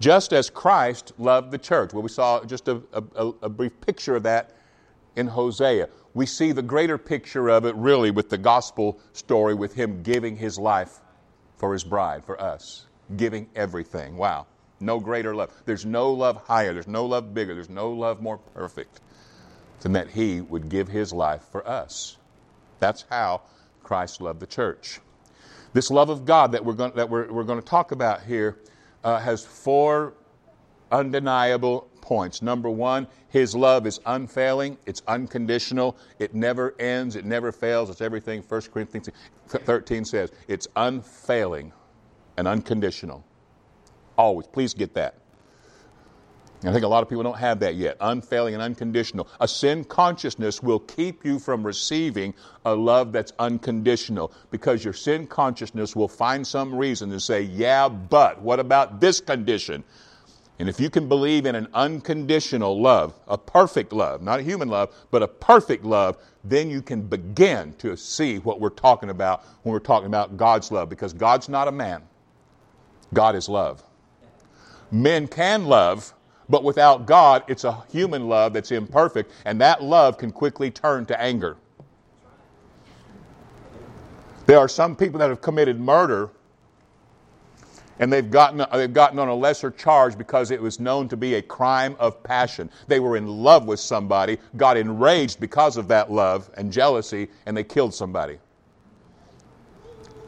just 0.00 0.32
as 0.32 0.50
Christ 0.50 1.12
loved 1.16 1.52
the 1.52 1.58
church. 1.58 1.92
Well, 1.92 2.02
we 2.02 2.08
saw 2.08 2.42
just 2.42 2.66
a, 2.66 2.82
a, 2.92 3.26
a 3.42 3.48
brief 3.48 3.80
picture 3.80 4.16
of 4.16 4.24
that 4.24 4.50
in 5.16 5.26
Hosea. 5.26 5.88
We 6.14 6.26
see 6.26 6.52
the 6.52 6.62
greater 6.62 6.98
picture 6.98 7.48
of 7.48 7.64
it 7.64 7.74
really 7.74 8.10
with 8.10 8.30
the 8.30 8.38
gospel 8.38 9.00
story 9.12 9.54
with 9.54 9.74
him 9.74 10.02
giving 10.02 10.36
his 10.36 10.58
life 10.58 11.00
for 11.56 11.72
his 11.72 11.84
bride, 11.84 12.24
for 12.24 12.40
us, 12.40 12.86
giving 13.16 13.48
everything. 13.54 14.16
Wow. 14.16 14.46
No 14.80 15.00
greater 15.00 15.34
love. 15.34 15.50
There's 15.64 15.86
no 15.86 16.12
love 16.12 16.36
higher. 16.46 16.72
There's 16.72 16.88
no 16.88 17.06
love 17.06 17.32
bigger. 17.32 17.54
There's 17.54 17.70
no 17.70 17.90
love 17.90 18.20
more 18.20 18.38
perfect 18.38 19.00
than 19.80 19.92
that 19.92 20.10
he 20.10 20.40
would 20.40 20.68
give 20.68 20.88
his 20.88 21.12
life 21.12 21.42
for 21.50 21.66
us. 21.66 22.16
That's 22.80 23.04
how 23.08 23.42
Christ 23.82 24.20
loved 24.20 24.40
the 24.40 24.46
church. 24.46 25.00
This 25.72 25.90
love 25.90 26.08
of 26.08 26.24
God 26.24 26.52
that 26.52 26.64
we're 26.64 26.74
going, 26.74 26.92
that 26.94 27.08
we're, 27.08 27.30
we're 27.32 27.44
going 27.44 27.60
to 27.60 27.66
talk 27.66 27.92
about 27.92 28.22
here 28.22 28.58
uh, 29.02 29.18
has 29.18 29.44
four 29.44 30.14
undeniable 30.90 31.88
points. 32.04 32.42
Number 32.42 32.68
one, 32.68 33.08
his 33.30 33.56
love 33.56 33.86
is 33.86 33.98
unfailing, 34.04 34.76
it's 34.84 35.02
unconditional, 35.08 35.96
it 36.18 36.34
never 36.34 36.74
ends, 36.78 37.16
it 37.16 37.24
never 37.24 37.50
fails. 37.50 37.88
It's 37.88 38.02
everything 38.02 38.42
1 38.46 38.60
Corinthians 38.72 39.08
13 39.48 40.04
says. 40.04 40.30
It's 40.46 40.68
unfailing 40.76 41.72
and 42.36 42.46
unconditional. 42.46 43.24
Always. 44.16 44.46
Please 44.46 44.74
get 44.74 44.94
that. 44.94 45.14
I 46.62 46.72
think 46.72 46.84
a 46.84 46.88
lot 46.88 47.02
of 47.02 47.08
people 47.08 47.22
don't 47.22 47.38
have 47.38 47.60
that 47.60 47.74
yet. 47.74 47.96
Unfailing 48.00 48.54
and 48.54 48.62
unconditional. 48.62 49.28
A 49.40 49.48
sin 49.48 49.84
consciousness 49.84 50.62
will 50.62 50.78
keep 50.78 51.24
you 51.24 51.38
from 51.38 51.64
receiving 51.64 52.34
a 52.64 52.74
love 52.74 53.12
that's 53.12 53.32
unconditional 53.38 54.32
because 54.50 54.84
your 54.84 54.94
sin 54.94 55.26
consciousness 55.26 55.94
will 55.94 56.08
find 56.08 56.46
some 56.46 56.74
reason 56.74 57.10
to 57.10 57.20
say, 57.20 57.42
yeah, 57.42 57.88
but 57.88 58.40
what 58.40 58.60
about 58.60 59.00
this 59.00 59.20
condition? 59.20 59.84
And 60.58 60.68
if 60.68 60.78
you 60.78 60.88
can 60.88 61.08
believe 61.08 61.46
in 61.46 61.56
an 61.56 61.66
unconditional 61.74 62.80
love, 62.80 63.14
a 63.26 63.36
perfect 63.36 63.92
love, 63.92 64.22
not 64.22 64.38
a 64.38 64.42
human 64.42 64.68
love, 64.68 64.94
but 65.10 65.22
a 65.22 65.28
perfect 65.28 65.84
love, 65.84 66.16
then 66.44 66.70
you 66.70 66.80
can 66.80 67.02
begin 67.02 67.74
to 67.78 67.96
see 67.96 68.38
what 68.38 68.60
we're 68.60 68.70
talking 68.70 69.10
about 69.10 69.44
when 69.62 69.72
we're 69.72 69.80
talking 69.80 70.06
about 70.06 70.36
God's 70.36 70.70
love 70.70 70.88
because 70.88 71.12
God's 71.12 71.48
not 71.48 71.66
a 71.66 71.72
man. 71.72 72.02
God 73.12 73.34
is 73.34 73.48
love. 73.48 73.82
Men 74.92 75.26
can 75.26 75.66
love, 75.66 76.14
but 76.48 76.62
without 76.62 77.04
God, 77.06 77.42
it's 77.48 77.64
a 77.64 77.82
human 77.90 78.28
love 78.28 78.52
that's 78.52 78.70
imperfect, 78.70 79.32
and 79.44 79.60
that 79.60 79.82
love 79.82 80.18
can 80.18 80.30
quickly 80.30 80.70
turn 80.70 81.04
to 81.06 81.20
anger. 81.20 81.56
There 84.46 84.58
are 84.58 84.68
some 84.68 84.94
people 84.94 85.18
that 85.18 85.30
have 85.30 85.40
committed 85.40 85.80
murder 85.80 86.30
and 87.98 88.12
they've 88.12 88.30
gotten, 88.30 88.64
they've 88.72 88.92
gotten 88.92 89.18
on 89.18 89.28
a 89.28 89.34
lesser 89.34 89.70
charge 89.70 90.18
because 90.18 90.50
it 90.50 90.60
was 90.60 90.80
known 90.80 91.08
to 91.08 91.16
be 91.16 91.34
a 91.34 91.42
crime 91.42 91.96
of 91.98 92.22
passion. 92.22 92.70
They 92.88 93.00
were 93.00 93.16
in 93.16 93.26
love 93.26 93.66
with 93.66 93.80
somebody, 93.80 94.38
got 94.56 94.76
enraged 94.76 95.40
because 95.40 95.76
of 95.76 95.88
that 95.88 96.10
love 96.10 96.50
and 96.56 96.72
jealousy, 96.72 97.28
and 97.46 97.56
they 97.56 97.64
killed 97.64 97.94
somebody. 97.94 98.38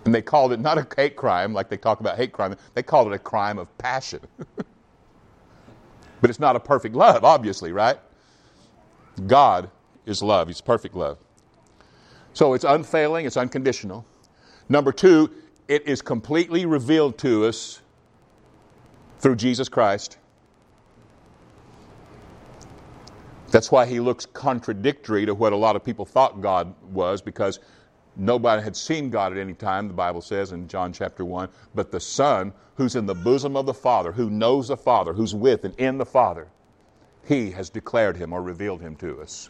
And 0.05 0.15
they 0.15 0.23
called 0.23 0.53
it 0.53 0.61
not 0.61 0.79
a 0.79 0.87
hate 0.97 1.17
crime 1.17 1.53
like 1.53 1.69
they 1.69 1.77
talk 1.77 1.99
about 2.01 2.17
hate 2.17 2.33
crime, 2.33 2.55
they 2.75 2.83
called 2.83 3.09
it 3.09 3.15
a 3.15 3.19
crime 3.19 3.59
of 3.59 3.77
passion. 3.79 4.21
but 6.21 6.31
it's 6.31 6.39
not 6.39 6.55
a 6.55 6.61
perfect 6.61 6.95
love, 6.95 7.25
obviously, 7.25 7.73
right? 7.73 7.99
God 9.27 9.71
is 10.05 10.23
love, 10.23 10.47
He's 10.47 10.61
perfect 10.61 10.95
love. 10.95 11.19
So 12.35 12.55
it's 12.55 12.65
unfailing, 12.65 13.27
it's 13.27 13.37
unconditional. 13.37 14.07
Number 14.69 14.93
two, 14.93 15.31
it 15.69 15.87
is 15.87 16.03
completely 16.03 16.67
revealed 16.67 17.19
to 17.19 17.47
us 17.47 17.81
through 19.19 19.37
Jesus 19.37 19.69
Christ. 19.69 20.19
That's 23.51 23.71
why 23.71 23.87
he 23.87 24.01
looks 24.01 24.27
contradictory 24.27 25.27
to 25.27 25.35
what 25.35 25.53
a 25.53 25.57
lot 25.57 25.77
of 25.77 25.85
people 25.85 26.05
thought 26.05 26.41
God 26.41 26.75
was, 26.93 27.23
because 27.23 27.61
nobody 28.17 28.63
had 28.63 28.77
seen 28.77 29.11
God 29.11 29.33
at 29.33 29.39
any 29.39 29.55
time, 29.55 29.89
the 29.89 29.95
Bible 29.95 30.21
says 30.21 30.53
in 30.53 30.69
John 30.69 30.93
chapter 30.93 31.25
1, 31.25 31.49
but 31.75 31.91
the 31.91 32.01
Son, 32.01 32.53
who's 32.75 32.97
in 32.97 33.07
the 33.07 33.15
bosom 33.15 33.57
of 33.57 33.67
the 33.67 33.75
Father, 33.75 34.13
who 34.13 34.31
knows 34.31 34.69
the 34.69 34.77
Father, 34.77 35.13
who's 35.13 35.35
with 35.35 35.65
and 35.65 35.75
in 35.77 35.99
the 35.99 36.07
Father, 36.07 36.49
he 37.25 37.51
has 37.51 37.71
declared 37.71 38.17
him 38.17 38.33
or 38.33 38.43
revealed 38.43 38.81
him 38.81 38.95
to 38.97 39.21
us. 39.21 39.49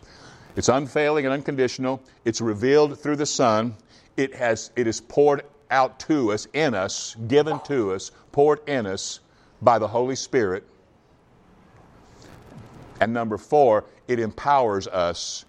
It's 0.57 0.69
unfailing 0.71 1.27
and 1.27 1.35
unconditional. 1.35 2.03
It's 2.25 2.41
revealed 2.41 2.99
through 2.99 3.17
the 3.17 3.27
Son. 3.27 3.75
It 4.17 4.35
has 4.35 4.71
it 4.77 4.87
is 4.87 5.01
poured 5.03 5.43
out 5.71 5.99
to 6.01 6.33
us, 6.33 6.47
in 6.53 6.75
us, 6.75 7.17
given 7.27 7.61
to 7.61 7.93
us, 7.93 8.11
poured 8.33 8.67
in 8.69 8.87
us 8.87 9.21
by 9.63 9.79
the 9.79 9.89
Holy 9.89 10.17
Spirit. 10.17 10.65
And 13.01 13.13
number 13.13 13.39
four, 13.39 13.85
it 14.09 14.19
empowers 14.19 14.87
us 14.87 15.45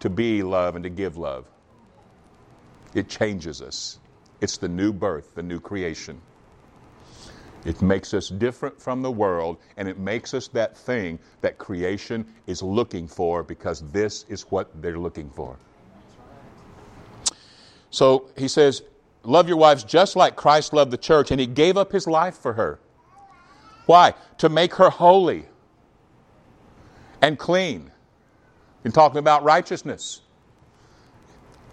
to 0.00 0.10
be 0.10 0.42
love 0.42 0.76
and 0.76 0.82
to 0.84 0.90
give 0.90 1.16
love. 1.16 1.46
It 2.94 3.08
changes 3.08 3.60
us. 3.60 3.98
It's 4.40 4.56
the 4.56 4.68
new 4.68 4.92
birth, 4.92 5.34
the 5.34 5.42
new 5.42 5.60
creation. 5.60 6.20
It 7.64 7.82
makes 7.82 8.14
us 8.14 8.28
different 8.28 8.80
from 8.80 9.02
the 9.02 9.10
world, 9.10 9.58
and 9.76 9.88
it 9.88 9.98
makes 9.98 10.34
us 10.34 10.46
that 10.48 10.76
thing 10.76 11.18
that 11.40 11.58
creation 11.58 12.24
is 12.46 12.62
looking 12.62 13.08
for 13.08 13.42
because 13.42 13.80
this 13.90 14.24
is 14.28 14.42
what 14.42 14.70
they're 14.80 14.98
looking 14.98 15.28
for. 15.30 15.56
So 17.90 18.28
he 18.36 18.46
says, 18.46 18.82
Love 19.26 19.48
your 19.48 19.56
wives 19.56 19.82
just 19.82 20.14
like 20.16 20.36
Christ 20.36 20.72
loved 20.72 20.90
the 20.90 20.96
church, 20.96 21.30
and 21.30 21.40
he 21.40 21.46
gave 21.46 21.76
up 21.76 21.92
his 21.92 22.06
life 22.06 22.36
for 22.38 22.52
her. 22.52 22.78
Why? 23.86 24.14
To 24.38 24.48
make 24.48 24.74
her 24.76 24.90
holy 24.90 25.46
and 27.20 27.38
clean. 27.38 27.90
In 28.84 28.92
talking 28.92 29.18
about 29.18 29.42
righteousness. 29.42 30.20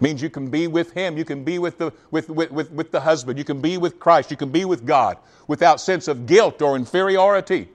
Means 0.00 0.20
you 0.20 0.30
can 0.30 0.50
be 0.50 0.66
with 0.66 0.90
him, 0.92 1.16
you 1.16 1.24
can 1.24 1.44
be 1.44 1.60
with 1.60 1.78
the, 1.78 1.92
with, 2.10 2.28
with, 2.28 2.50
with, 2.50 2.72
with 2.72 2.90
the 2.90 3.00
husband, 3.00 3.38
you 3.38 3.44
can 3.44 3.60
be 3.60 3.78
with 3.78 4.00
Christ, 4.00 4.32
you 4.32 4.36
can 4.36 4.50
be 4.50 4.64
with 4.64 4.84
God 4.84 5.16
without 5.46 5.80
sense 5.80 6.08
of 6.08 6.26
guilt 6.26 6.60
or 6.60 6.74
inferiority. 6.74 7.68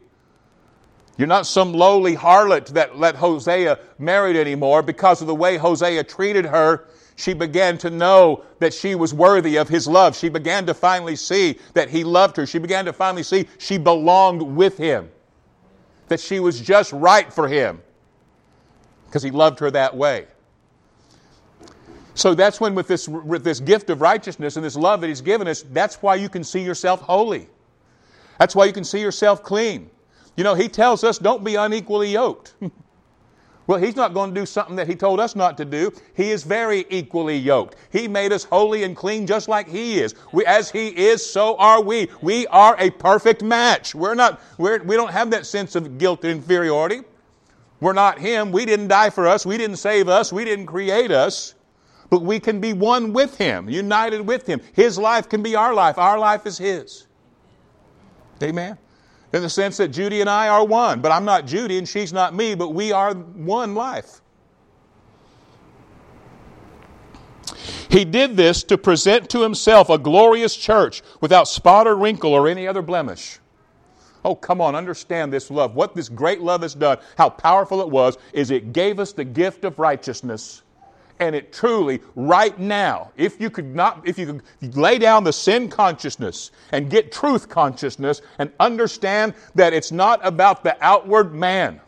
You're 1.17 1.27
not 1.27 1.47
some 1.47 1.73
lowly 1.73 2.15
harlot 2.15 2.67
that 2.67 2.97
let 2.97 3.15
Hosea 3.15 3.79
married 3.97 4.35
anymore 4.35 4.81
because 4.81 5.21
of 5.21 5.27
the 5.27 5.35
way 5.35 5.57
Hosea 5.57 6.03
treated 6.03 6.45
her 6.45 6.87
she 7.19 7.33
began 7.33 7.77
to 7.79 7.89
know 7.89 8.45
that 8.59 8.73
she 8.73 8.95
was 8.95 9.13
worthy 9.13 9.57
of 9.57 9.67
his 9.67 9.89
love. 9.89 10.15
She 10.15 10.29
began 10.29 10.65
to 10.67 10.73
finally 10.73 11.17
see 11.17 11.59
that 11.73 11.89
he 11.89 12.05
loved 12.05 12.37
her. 12.37 12.45
She 12.45 12.59
began 12.59 12.85
to 12.85 12.93
finally 12.93 13.23
see 13.23 13.45
she 13.57 13.77
belonged 13.77 14.41
with 14.41 14.77
him, 14.77 15.11
that 16.07 16.21
she 16.21 16.39
was 16.39 16.61
just 16.61 16.93
right 16.93 17.31
for 17.31 17.49
him 17.49 17.81
because 19.05 19.21
he 19.21 19.31
loved 19.31 19.59
her 19.59 19.69
that 19.69 19.97
way. 19.97 20.27
So 22.13 22.33
that's 22.33 22.61
when, 22.61 22.73
with 22.73 22.87
this, 22.87 23.09
with 23.09 23.43
this 23.43 23.59
gift 23.59 23.89
of 23.89 23.99
righteousness 23.99 24.55
and 24.55 24.63
this 24.63 24.77
love 24.77 25.01
that 25.01 25.07
he's 25.07 25.19
given 25.19 25.45
us, 25.45 25.63
that's 25.73 26.01
why 26.01 26.15
you 26.15 26.29
can 26.29 26.43
see 26.43 26.63
yourself 26.63 27.01
holy. 27.01 27.49
That's 28.37 28.55
why 28.55 28.63
you 28.63 28.71
can 28.71 28.85
see 28.85 29.01
yourself 29.01 29.43
clean. 29.43 29.89
You 30.37 30.45
know, 30.45 30.53
he 30.53 30.69
tells 30.69 31.03
us 31.03 31.17
don't 31.17 31.43
be 31.43 31.55
unequally 31.55 32.13
yoked. 32.13 32.53
Well, 33.69 33.77
He's 33.77 33.95
not 33.95 34.15
going 34.15 34.33
to 34.33 34.41
do 34.41 34.47
something 34.47 34.75
that 34.77 34.87
He 34.87 34.95
told 34.95 35.19
us 35.19 35.35
not 35.35 35.55
to 35.57 35.63
do. 35.63 35.93
He 36.15 36.31
is 36.31 36.41
very 36.41 36.87
equally 36.89 37.37
yoked. 37.37 37.75
He 37.91 38.07
made 38.07 38.33
us 38.33 38.43
holy 38.43 38.81
and 38.81 38.95
clean 38.95 39.27
just 39.27 39.47
like 39.47 39.69
He 39.69 39.99
is. 39.99 40.15
We, 40.31 40.43
as 40.47 40.71
He 40.71 40.87
is, 40.87 41.23
so 41.23 41.55
are 41.57 41.79
we. 41.79 42.07
We 42.23 42.47
are 42.47 42.75
a 42.79 42.89
perfect 42.89 43.43
match. 43.43 43.93
We're 43.93 44.15
not, 44.15 44.41
we're, 44.57 44.81
we 44.81 44.95
don't 44.95 45.11
have 45.11 45.29
that 45.29 45.45
sense 45.45 45.75
of 45.75 45.99
guilt 45.99 46.23
and 46.23 46.31
inferiority. 46.31 47.01
We're 47.79 47.93
not 47.93 48.17
Him. 48.17 48.51
We 48.51 48.65
didn't 48.65 48.87
die 48.87 49.11
for 49.11 49.27
us. 49.27 49.45
We 49.45 49.55
didn't 49.59 49.77
save 49.77 50.09
us. 50.09 50.33
We 50.33 50.45
didn't 50.45 50.65
create 50.65 51.11
us. 51.11 51.53
But 52.09 52.23
we 52.23 52.39
can 52.39 52.59
be 52.59 52.73
one 52.73 53.13
with 53.13 53.37
Him, 53.37 53.69
united 53.69 54.21
with 54.21 54.47
Him. 54.47 54.61
His 54.73 54.97
life 54.97 55.29
can 55.29 55.43
be 55.43 55.55
our 55.55 55.75
life. 55.75 55.99
Our 55.99 56.17
life 56.17 56.47
is 56.47 56.57
His. 56.57 57.05
Amen 58.41 58.79
in 59.33 59.41
the 59.41 59.49
sense 59.49 59.77
that 59.77 59.89
Judy 59.89 60.21
and 60.21 60.29
I 60.29 60.47
are 60.47 60.65
one. 60.65 61.01
But 61.01 61.11
I'm 61.11 61.25
not 61.25 61.45
Judy 61.45 61.77
and 61.77 61.87
she's 61.87 62.11
not 62.11 62.33
me, 62.33 62.55
but 62.55 62.69
we 62.69 62.91
are 62.91 63.13
one 63.13 63.75
life. 63.75 64.21
He 67.89 68.05
did 68.05 68.37
this 68.37 68.63
to 68.63 68.77
present 68.77 69.29
to 69.31 69.41
himself 69.41 69.89
a 69.89 69.97
glorious 69.97 70.55
church 70.55 71.01
without 71.21 71.47
spot 71.47 71.87
or 71.87 71.95
wrinkle 71.95 72.33
or 72.33 72.47
any 72.47 72.67
other 72.67 72.83
blemish. 72.83 73.39
Oh, 74.23 74.35
come 74.35 74.61
on, 74.61 74.75
understand 74.75 75.33
this 75.33 75.49
love. 75.49 75.75
What 75.75 75.95
this 75.95 76.09
great 76.09 76.41
love 76.41 76.61
has 76.61 76.75
done, 76.75 76.97
how 77.17 77.29
powerful 77.29 77.81
it 77.81 77.89
was, 77.89 78.17
is 78.33 78.51
it 78.51 78.73
gave 78.73 78.99
us 78.99 79.13
the 79.13 79.23
gift 79.23 79.63
of 79.63 79.79
righteousness 79.79 80.61
and 81.19 81.35
it 81.35 81.51
truly, 81.51 82.01
right 82.15 82.57
now, 82.57 83.11
if 83.17 83.39
you 83.41 83.49
could 83.49 83.75
not, 83.75 84.07
if 84.07 84.17
you 84.17 84.41
could 84.61 84.77
lay 84.77 84.97
down 84.97 85.23
the 85.23 85.33
sin 85.33 85.69
consciousness 85.69 86.51
and 86.71 86.89
get 86.89 87.11
truth 87.11 87.49
consciousness 87.49 88.21
and 88.37 88.51
understand 88.59 89.33
that 89.55 89.73
it's 89.73 89.91
not 89.91 90.19
about 90.25 90.63
the 90.63 90.77
outward 90.83 91.33
man. 91.33 91.81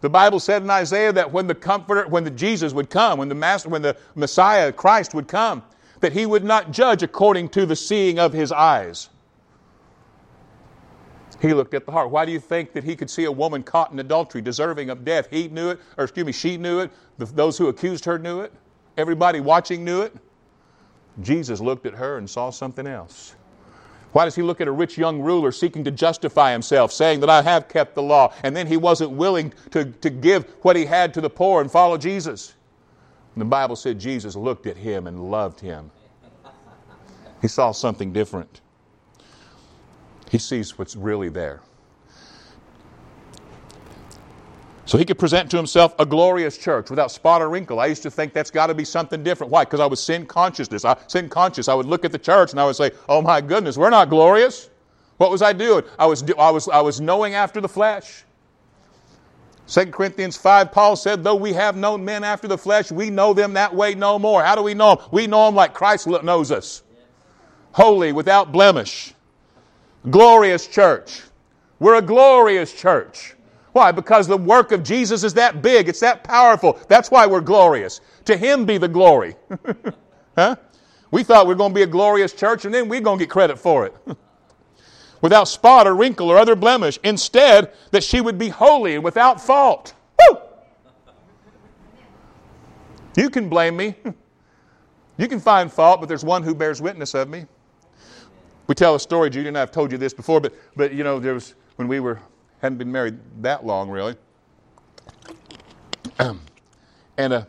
The 0.00 0.10
Bible 0.10 0.40
said 0.40 0.62
in 0.62 0.70
Isaiah 0.70 1.12
that 1.12 1.32
when 1.32 1.46
the 1.46 1.54
comforter, 1.54 2.06
when 2.08 2.24
the 2.24 2.30
Jesus 2.30 2.72
would 2.72 2.90
come, 2.90 3.18
when 3.18 3.28
the 3.28 3.34
master, 3.34 3.68
when 3.68 3.82
the 3.82 3.96
Messiah, 4.14 4.72
Christ 4.72 5.14
would 5.14 5.28
come, 5.28 5.62
that 6.00 6.12
he 6.12 6.26
would 6.26 6.44
not 6.44 6.70
judge 6.70 7.02
according 7.02 7.48
to 7.50 7.64
the 7.64 7.76
seeing 7.76 8.18
of 8.18 8.32
his 8.32 8.52
eyes. 8.52 9.08
He 11.40 11.52
looked 11.52 11.74
at 11.74 11.84
the 11.86 11.92
heart. 11.92 12.10
Why 12.10 12.24
do 12.24 12.32
you 12.32 12.40
think 12.40 12.72
that 12.72 12.84
he 12.84 12.96
could 12.96 13.10
see 13.10 13.24
a 13.24 13.32
woman 13.32 13.62
caught 13.62 13.92
in 13.92 13.98
adultery, 13.98 14.40
deserving 14.40 14.90
of 14.90 15.04
death? 15.04 15.28
He 15.30 15.48
knew 15.48 15.70
it, 15.70 15.80
or 15.98 16.04
excuse 16.04 16.26
me, 16.26 16.32
she 16.32 16.56
knew 16.56 16.80
it. 16.80 16.90
The, 17.18 17.26
those 17.26 17.58
who 17.58 17.68
accused 17.68 18.04
her 18.04 18.18
knew 18.18 18.40
it. 18.40 18.52
Everybody 18.96 19.40
watching 19.40 19.84
knew 19.84 20.02
it. 20.02 20.14
Jesus 21.22 21.60
looked 21.60 21.86
at 21.86 21.94
her 21.94 22.18
and 22.18 22.28
saw 22.28 22.50
something 22.50 22.86
else. 22.86 23.34
Why 24.12 24.24
does 24.24 24.36
he 24.36 24.42
look 24.42 24.60
at 24.60 24.68
a 24.68 24.72
rich 24.72 24.96
young 24.96 25.20
ruler 25.20 25.50
seeking 25.50 25.82
to 25.84 25.90
justify 25.90 26.52
himself, 26.52 26.92
saying 26.92 27.18
that 27.20 27.30
I 27.30 27.42
have 27.42 27.68
kept 27.68 27.96
the 27.96 28.02
law, 28.02 28.32
and 28.44 28.54
then 28.54 28.66
he 28.66 28.76
wasn't 28.76 29.10
willing 29.10 29.52
to, 29.72 29.86
to 29.86 30.10
give 30.10 30.44
what 30.62 30.76
he 30.76 30.84
had 30.84 31.12
to 31.14 31.20
the 31.20 31.30
poor 31.30 31.60
and 31.60 31.70
follow 31.70 31.98
Jesus? 31.98 32.54
And 33.34 33.40
the 33.40 33.46
Bible 33.46 33.74
said 33.74 33.98
Jesus 33.98 34.36
looked 34.36 34.66
at 34.66 34.76
him 34.76 35.08
and 35.08 35.30
loved 35.32 35.58
him. 35.58 35.90
He 37.42 37.48
saw 37.48 37.72
something 37.72 38.12
different. 38.12 38.60
He 40.34 40.38
sees 40.38 40.76
what's 40.76 40.96
really 40.96 41.28
there. 41.28 41.60
So 44.84 44.98
he 44.98 45.04
could 45.04 45.16
present 45.16 45.48
to 45.52 45.56
himself 45.56 45.94
a 46.00 46.04
glorious 46.04 46.58
church 46.58 46.90
without 46.90 47.12
spot 47.12 47.40
or 47.40 47.48
wrinkle. 47.48 47.78
I 47.78 47.86
used 47.86 48.02
to 48.02 48.10
think 48.10 48.32
that's 48.32 48.50
got 48.50 48.66
to 48.66 48.74
be 48.74 48.84
something 48.84 49.22
different. 49.22 49.52
Why? 49.52 49.62
Because 49.62 49.78
I 49.78 49.86
was 49.86 50.02
sin 50.02 50.26
consciousness. 50.26 50.84
I 50.84 50.96
sin 51.06 51.28
conscious. 51.28 51.68
I 51.68 51.74
would 51.74 51.86
look 51.86 52.04
at 52.04 52.10
the 52.10 52.18
church 52.18 52.50
and 52.50 52.58
I 52.58 52.64
would 52.64 52.74
say, 52.74 52.90
"Oh 53.08 53.22
my 53.22 53.40
goodness, 53.40 53.78
we're 53.78 53.90
not 53.90 54.10
glorious." 54.10 54.70
What 55.18 55.30
was 55.30 55.40
I 55.40 55.52
doing? 55.52 55.84
I 56.00 56.06
was 56.06 56.24
I 56.36 56.50
was 56.50 56.68
I 56.68 56.80
was 56.80 57.00
knowing 57.00 57.34
after 57.34 57.60
the 57.60 57.68
flesh. 57.68 58.24
2 59.68 59.86
Corinthians 59.92 60.36
5, 60.36 60.72
Paul 60.72 60.96
said, 60.96 61.22
Though 61.22 61.36
we 61.36 61.52
have 61.52 61.76
known 61.76 62.04
men 62.04 62.24
after 62.24 62.48
the 62.48 62.58
flesh, 62.58 62.90
we 62.90 63.08
know 63.08 63.34
them 63.34 63.52
that 63.52 63.72
way 63.72 63.94
no 63.94 64.18
more. 64.18 64.42
How 64.42 64.56
do 64.56 64.62
we 64.62 64.74
know 64.74 64.96
them? 64.96 65.06
We 65.12 65.28
know 65.28 65.46
them 65.46 65.54
like 65.54 65.74
Christ 65.74 66.08
knows 66.08 66.50
us. 66.50 66.82
Holy, 67.70 68.12
without 68.12 68.50
blemish. 68.50 69.14
Glorious 70.10 70.66
church. 70.66 71.22
We're 71.78 71.96
a 71.96 72.02
glorious 72.02 72.72
church. 72.72 73.34
Why? 73.72 73.90
Because 73.90 74.26
the 74.26 74.36
work 74.36 74.72
of 74.72 74.82
Jesus 74.82 75.24
is 75.24 75.34
that 75.34 75.62
big, 75.62 75.88
it's 75.88 76.00
that 76.00 76.22
powerful. 76.22 76.78
That's 76.88 77.10
why 77.10 77.26
we're 77.26 77.40
glorious. 77.40 78.00
To 78.26 78.36
Him 78.36 78.64
be 78.64 78.78
the 78.78 78.88
glory. 78.88 79.34
huh? 80.36 80.56
We 81.10 81.22
thought 81.22 81.46
we 81.46 81.54
were 81.54 81.58
going 81.58 81.72
to 81.72 81.74
be 81.74 81.82
a 81.82 81.86
glorious 81.86 82.32
church 82.32 82.64
and 82.64 82.74
then 82.74 82.88
we're 82.88 83.00
going 83.00 83.18
to 83.18 83.24
get 83.24 83.30
credit 83.30 83.58
for 83.58 83.86
it. 83.86 83.94
without 85.24 85.48
spot 85.48 85.86
or 85.86 85.94
wrinkle 85.94 86.28
or 86.30 86.36
other 86.36 86.54
blemish. 86.54 86.98
Instead, 87.02 87.72
that 87.92 88.04
she 88.04 88.20
would 88.20 88.36
be 88.36 88.50
holy 88.50 88.96
and 88.96 89.02
without 89.02 89.40
fault. 89.40 89.94
Woo! 90.18 90.38
You 93.16 93.30
can 93.30 93.48
blame 93.48 93.76
me. 93.76 93.94
You 95.16 95.28
can 95.28 95.38
find 95.38 95.72
fault, 95.72 96.00
but 96.00 96.08
there's 96.08 96.24
one 96.24 96.42
who 96.42 96.56
bears 96.56 96.82
witness 96.82 97.14
of 97.14 97.28
me. 97.28 97.46
We 98.66 98.74
tell 98.74 98.94
a 98.94 99.00
story, 99.00 99.30
Judy 99.30 99.48
and 99.48 99.56
I 99.56 99.60
have 99.60 99.72
told 99.72 99.92
you 99.92 99.98
this 99.98 100.14
before, 100.14 100.40
but, 100.40 100.54
but 100.74 100.94
you 100.94 101.04
know, 101.04 101.18
there 101.18 101.34
was 101.34 101.54
when 101.76 101.88
we 101.88 102.00
were 102.00 102.18
hadn't 102.64 102.78
been 102.78 102.90
married 102.90 103.18
that 103.42 103.66
long, 103.66 103.90
really. 103.90 104.16
and 106.18 107.32
uh, 107.32 107.44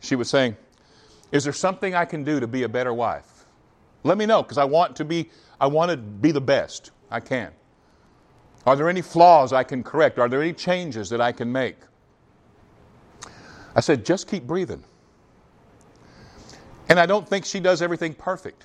she 0.00 0.14
was 0.14 0.28
saying, 0.28 0.56
Is 1.30 1.44
there 1.44 1.54
something 1.54 1.94
I 1.94 2.04
can 2.04 2.22
do 2.22 2.38
to 2.38 2.46
be 2.46 2.64
a 2.64 2.68
better 2.68 2.92
wife? 2.92 3.46
Let 4.04 4.18
me 4.18 4.26
know, 4.26 4.42
because 4.42 4.58
I 4.58 4.64
want 4.64 4.94
to 4.96 5.06
be, 5.06 5.30
I 5.58 5.66
want 5.68 5.90
to 5.90 5.96
be 5.96 6.32
the 6.32 6.40
best 6.40 6.90
I 7.10 7.20
can. 7.20 7.52
Are 8.66 8.76
there 8.76 8.90
any 8.90 9.00
flaws 9.00 9.54
I 9.54 9.64
can 9.64 9.82
correct? 9.82 10.18
Are 10.18 10.28
there 10.28 10.42
any 10.42 10.52
changes 10.52 11.08
that 11.08 11.20
I 11.20 11.32
can 11.32 11.50
make? 11.50 11.76
I 13.74 13.80
said, 13.80 14.04
just 14.04 14.28
keep 14.28 14.46
breathing. 14.46 14.84
And 16.90 17.00
I 17.00 17.06
don't 17.06 17.26
think 17.26 17.46
she 17.46 17.58
does 17.58 17.80
everything 17.80 18.12
perfect, 18.12 18.64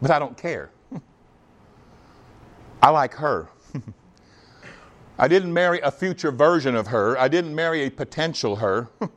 but 0.00 0.10
I 0.10 0.18
don't 0.18 0.36
care. 0.36 0.70
I 2.82 2.90
like 2.90 3.14
her. 3.14 3.48
I 5.18 5.28
didn't 5.28 5.52
marry 5.52 5.80
a 5.80 5.90
future 5.90 6.32
version 6.32 6.74
of 6.74 6.88
her. 6.88 7.18
I 7.18 7.28
didn't 7.28 7.54
marry 7.54 7.82
a 7.82 7.90
potential 7.90 8.56
her. 8.56 8.88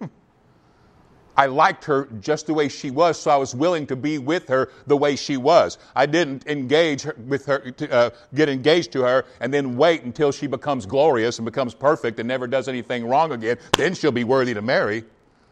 I 1.38 1.46
liked 1.46 1.86
her 1.86 2.07
just 2.19 2.48
the 2.48 2.53
way 2.55 2.67
she 2.67 2.89
was, 2.89 3.19
so 3.19 3.29
I 3.29 3.36
was 3.38 3.53
willing 3.53 3.86
to 3.88 3.96
be 3.96 4.17
with 4.17 4.48
her 4.48 4.71
the 4.88 4.97
way 4.97 5.15
she 5.15 5.38
was. 5.38 5.78
I 5.95 6.08
didn't 6.08 6.47
engage 6.47 7.04
her, 7.04 7.15
with 7.28 7.45
her, 7.45 7.71
to, 7.71 7.91
uh, 7.91 8.10
get 8.34 8.49
engaged 8.49 8.91
to 8.93 9.04
her, 9.04 9.25
and 9.39 9.54
then 9.54 9.78
wait 9.78 10.04
until 10.04 10.32
she 10.32 10.47
becomes 10.47 10.88
glorious 10.88 11.38
and 11.38 11.45
becomes 11.45 11.75
perfect 11.75 12.19
and 12.19 12.28
never 12.28 12.47
does 12.47 12.67
anything 12.67 13.08
wrong 13.08 13.32
again. 13.32 13.58
Then 13.78 13.93
she'll 13.93 14.12
be 14.12 14.23
worthy 14.23 14.56
to 14.56 14.63
marry. 14.63 15.04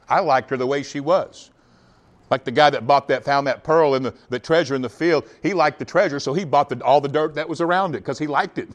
I 0.10 0.22
liked 0.22 0.50
her 0.50 0.58
the 0.58 0.66
way 0.66 0.82
she 0.82 1.00
was. 1.00 1.52
Like 2.36 2.44
the 2.44 2.52
guy 2.52 2.70
that 2.70 2.86
bought 2.86 3.08
that, 3.08 3.24
found 3.24 3.48
that 3.48 3.64
pearl 3.64 3.96
in 3.96 4.04
the, 4.04 4.14
the 4.28 4.40
treasure 4.40 4.76
in 4.76 4.82
the 4.82 4.90
field. 4.90 5.24
He 5.42 5.54
liked 5.54 5.80
the 5.80 5.86
treasure, 5.86 6.20
so 6.20 6.34
he 6.34 6.44
bought 6.44 6.68
the, 6.68 6.84
all 6.84 7.00
the 7.00 7.08
dirt 7.08 7.34
that 7.36 7.48
was 7.48 7.62
around 7.62 7.96
it 7.96 8.00
because 8.00 8.20
he 8.20 8.28
liked 8.28 8.58
it. 8.58 8.68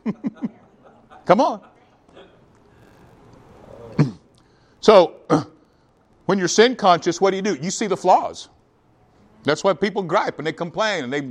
Come 1.27 1.43
on. 1.43 1.61
so, 4.81 5.17
when 6.25 6.39
you're 6.39 6.49
sin 6.49 6.75
conscious, 6.75 7.21
what 7.21 7.33
do 7.33 7.37
you 7.37 7.43
do? 7.43 7.55
You 7.57 7.71
see 7.71 7.87
the 7.87 7.99
flaws. 7.99 8.49
That's 9.45 9.65
why 9.65 9.73
people 9.73 10.03
gripe 10.03 10.39
and 10.39 10.47
they 10.47 10.53
complain 10.53 11.05
and 11.05 11.13
they, 11.13 11.23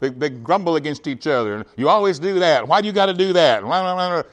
they, 0.00 0.14
they 0.14 0.28
grumble 0.28 0.76
against 0.76 1.06
each 1.06 1.26
other. 1.26 1.56
And 1.56 1.64
you 1.76 1.88
always 1.88 2.18
do 2.18 2.38
that. 2.38 2.68
Why 2.68 2.82
do 2.82 2.86
you 2.86 2.92
got 2.92 3.06
to 3.06 3.14
do 3.14 3.32
that? 3.32 3.62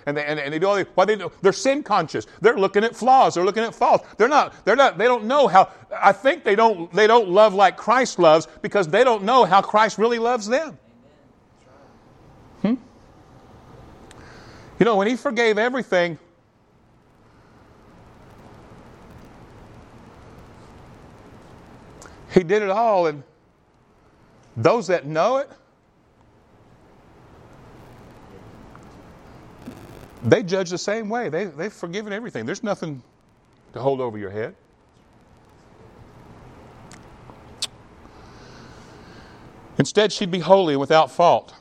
And 0.05 0.17
they, 0.17 0.25
and, 0.25 0.39
and 0.39 0.53
they 0.53 0.59
do 0.59 0.67
all 0.67 0.83
why 0.95 1.05
they 1.05 1.15
do, 1.15 1.31
they're 1.41 1.53
sin 1.53 1.83
conscious. 1.83 2.27
They're 2.41 2.57
looking 2.57 2.83
at 2.83 2.95
flaws. 2.95 3.35
They're 3.35 3.45
looking 3.45 3.63
at 3.63 3.73
faults. 3.73 4.05
They're 4.17 4.27
not, 4.27 4.65
they're 4.65 4.75
not, 4.75 4.97
they 4.97 5.05
don't 5.05 5.23
know 5.23 5.47
how, 5.47 5.71
I 5.95 6.11
think 6.11 6.43
they 6.43 6.55
don't, 6.55 6.91
they 6.91 7.07
don't 7.07 7.29
love 7.29 7.53
like 7.53 7.77
Christ 7.77 8.19
loves 8.19 8.47
because 8.61 8.89
they 8.89 9.05
don't 9.05 9.23
know 9.23 9.45
how 9.45 9.61
Christ 9.61 9.97
really 9.97 10.19
loves 10.19 10.47
them. 10.47 10.77
Hmm? 12.61 12.75
You 14.79 14.85
know, 14.85 14.97
when 14.97 15.07
he 15.07 15.15
forgave 15.15 15.57
everything, 15.57 16.19
he 22.33 22.43
did 22.43 22.61
it 22.63 22.69
all, 22.69 23.05
and 23.05 23.23
those 24.57 24.87
that 24.87 25.05
know 25.05 25.37
it, 25.37 25.49
they 30.23 30.41
judge 30.41 30.69
the 30.69 30.77
same 30.77 31.09
way. 31.09 31.29
They, 31.29 31.45
they've 31.45 31.71
forgiven 31.71 32.11
everything. 32.11 32.45
There's 32.45 32.63
nothing 32.63 33.03
to 33.73 33.79
hold 33.79 34.01
over 34.01 34.17
your 34.17 34.29
head. 34.29 34.55
Instead, 39.77 40.11
she'd 40.11 40.31
be 40.31 40.39
holy 40.39 40.73
and 40.73 40.79
without 40.79 41.11
fault. 41.11 41.53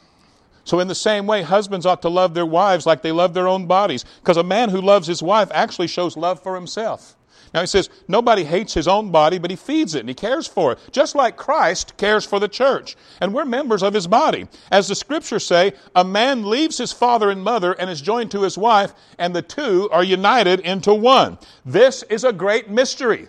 So, 0.65 0.79
in 0.79 0.87
the 0.87 0.95
same 0.95 1.27
way, 1.27 1.43
husbands 1.43 1.87
ought 1.87 2.03
to 2.03 2.09
love 2.09 2.35
their 2.35 2.47
wives 2.47 2.87
like 2.87 3.03
they 3.03 3.11
love 3.11 3.35
their 3.35 3.49
own 3.49 3.67
bodies, 3.67 4.05
because 4.21 4.37
a 4.37 4.45
man 4.45 4.69
who 4.69 4.81
loves 4.81 5.07
his 5.07 5.23
wife 5.23 5.51
actually 5.53 5.89
shows 5.89 6.17
love 6.17 6.41
for 6.41 6.55
himself. 6.55 7.17
Now, 7.55 7.61
he 7.61 7.67
says, 7.67 7.91
nobody 8.09 8.45
hates 8.45 8.73
his 8.73 8.89
own 8.89 9.11
body, 9.11 9.39
but 9.39 9.51
he 9.51 9.57
feeds 9.57 9.95
it 9.95 10.01
and 10.01 10.09
he 10.09 10.15
cares 10.15 10.47
for 10.47 10.73
it, 10.73 10.79
just 10.91 11.15
like 11.15 11.37
Christ 11.37 11.97
cares 11.99 12.25
for 12.25 12.41
the 12.41 12.49
church. 12.49 12.97
And 13.21 13.35
we're 13.35 13.45
members 13.45 13.83
of 13.83 13.93
his 13.93 14.07
body. 14.07 14.49
As 14.71 14.89
the 14.89 14.95
scriptures 14.95 15.45
say, 15.45 15.75
a 15.95 16.03
man 16.03 16.49
leaves 16.49 16.79
his 16.79 16.93
father 16.93 17.31
and 17.31 17.45
mother 17.45 17.73
and 17.75 17.91
is 17.91 18.01
joined 18.01 18.31
to 18.31 18.43
his 18.43 18.57
wife, 18.57 18.95
and 19.19 19.37
the 19.37 19.43
two 19.43 19.91
are 19.93 20.03
united 20.05 20.61
into 20.61 20.95
one. 20.95 21.37
This 21.67 22.03
is 22.05 22.25
a 22.25 22.33
great 22.33 22.71
mystery. 22.71 23.29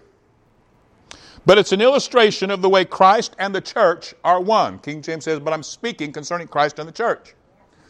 But 1.46 1.58
it's 1.58 1.74
an 1.74 1.82
illustration 1.82 2.50
of 2.50 2.62
the 2.62 2.70
way 2.70 2.86
Christ 2.86 3.36
and 3.40 3.54
the 3.54 3.60
church 3.60 4.14
are 4.24 4.40
one. 4.40 4.80
King 4.80 5.02
James 5.02 5.26
says, 5.26 5.42
But 5.42 5.54
I'm 5.54 5.64
speaking 5.64 6.14
concerning 6.14 6.48
Christ 6.48 6.80
and 6.80 6.88
the 6.88 6.94
church. 6.94 7.36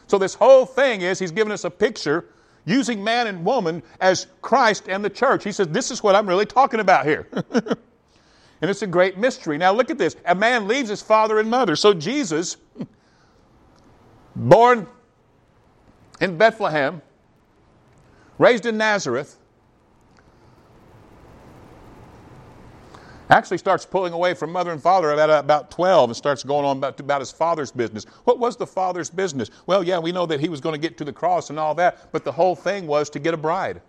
So 0.08 0.18
this 0.18 0.34
whole 0.34 0.66
thing 0.66 1.02
is 1.02 1.20
he's 1.20 1.32
given 1.32 1.52
us 1.52 1.64
a 1.64 1.70
picture 1.70 2.26
using 2.66 3.04
man 3.04 3.28
and 3.28 3.44
woman 3.44 3.84
as 4.00 4.28
Christ 4.42 4.88
and 4.88 5.04
the 5.04 5.10
church. 5.10 5.44
He 5.44 5.52
says, 5.52 5.68
This 5.68 5.92
is 5.92 6.02
what 6.04 6.16
I'm 6.16 6.28
really 6.28 6.46
talking 6.46 6.80
about 6.80 7.06
here. 7.06 7.28
and 7.52 7.78
it's 8.62 8.82
a 8.82 8.88
great 8.88 9.18
mystery. 9.18 9.58
Now 9.58 9.74
look 9.74 9.90
at 9.90 9.98
this. 9.98 10.16
A 10.26 10.36
man 10.36 10.68
leaves 10.68 10.90
his 10.90 11.02
father 11.02 11.40
and 11.40 11.50
mother. 11.50 11.76
So 11.76 11.94
Jesus, 11.94 12.58
born 14.36 14.88
in 16.22 16.38
Bethlehem, 16.38 17.02
raised 18.38 18.66
in 18.66 18.78
Nazareth, 18.78 19.38
actually 23.34 23.58
starts 23.58 23.86
pulling 23.86 24.14
away 24.14 24.34
from 24.36 24.52
mother 24.52 24.72
and 24.72 24.82
father 24.82 25.12
at 25.12 25.30
about 25.30 25.72
12 25.72 26.12
and 26.12 26.16
starts 26.16 26.44
going 26.44 26.66
on 26.66 26.78
about, 26.78 27.00
about 27.00 27.20
his 27.20 27.32
father's 27.32 27.72
business. 27.72 28.06
What 28.26 28.38
was 28.38 28.56
the 28.56 28.68
father's 28.68 29.10
business? 29.10 29.50
Well, 29.66 29.84
yeah, 29.84 29.98
we 29.98 30.12
know 30.12 30.26
that 30.28 30.40
he 30.40 30.50
was 30.50 30.62
going 30.62 30.74
to 30.74 30.80
get 30.80 30.98
to 31.00 31.04
the 31.04 31.14
cross 31.14 31.50
and 31.50 31.58
all 31.58 31.74
that, 31.76 32.12
but 32.12 32.24
the 32.24 32.32
whole 32.32 32.56
thing 32.56 32.86
was 32.86 33.10
to 33.10 33.20
get 33.20 33.34
a 33.34 33.38
bride. 33.38 33.82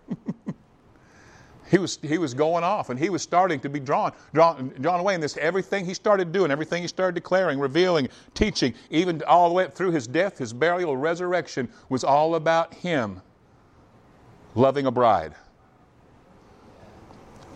he 1.69 1.77
was, 1.77 1.99
he 2.01 2.17
was 2.17 2.33
going 2.33 2.63
off 2.63 2.89
and 2.89 2.99
he 2.99 3.09
was 3.09 3.21
starting 3.21 3.59
to 3.59 3.69
be 3.69 3.79
drawn, 3.79 4.13
drawn, 4.33 4.73
drawn 4.81 4.99
away 4.99 5.13
in 5.13 5.21
this. 5.21 5.37
Everything 5.37 5.85
he 5.85 5.93
started 5.93 6.31
doing, 6.31 6.49
everything 6.49 6.81
he 6.81 6.87
started 6.87 7.13
declaring, 7.13 7.59
revealing, 7.59 8.09
teaching, 8.33 8.73
even 8.89 9.21
all 9.27 9.49
the 9.49 9.53
way 9.53 9.67
through 9.67 9.91
his 9.91 10.07
death, 10.07 10.39
his 10.39 10.53
burial, 10.53 10.97
resurrection, 10.97 11.69
was 11.89 12.03
all 12.03 12.33
about 12.33 12.73
him 12.73 13.21
loving 14.55 14.87
a 14.87 14.91
bride. 14.91 15.35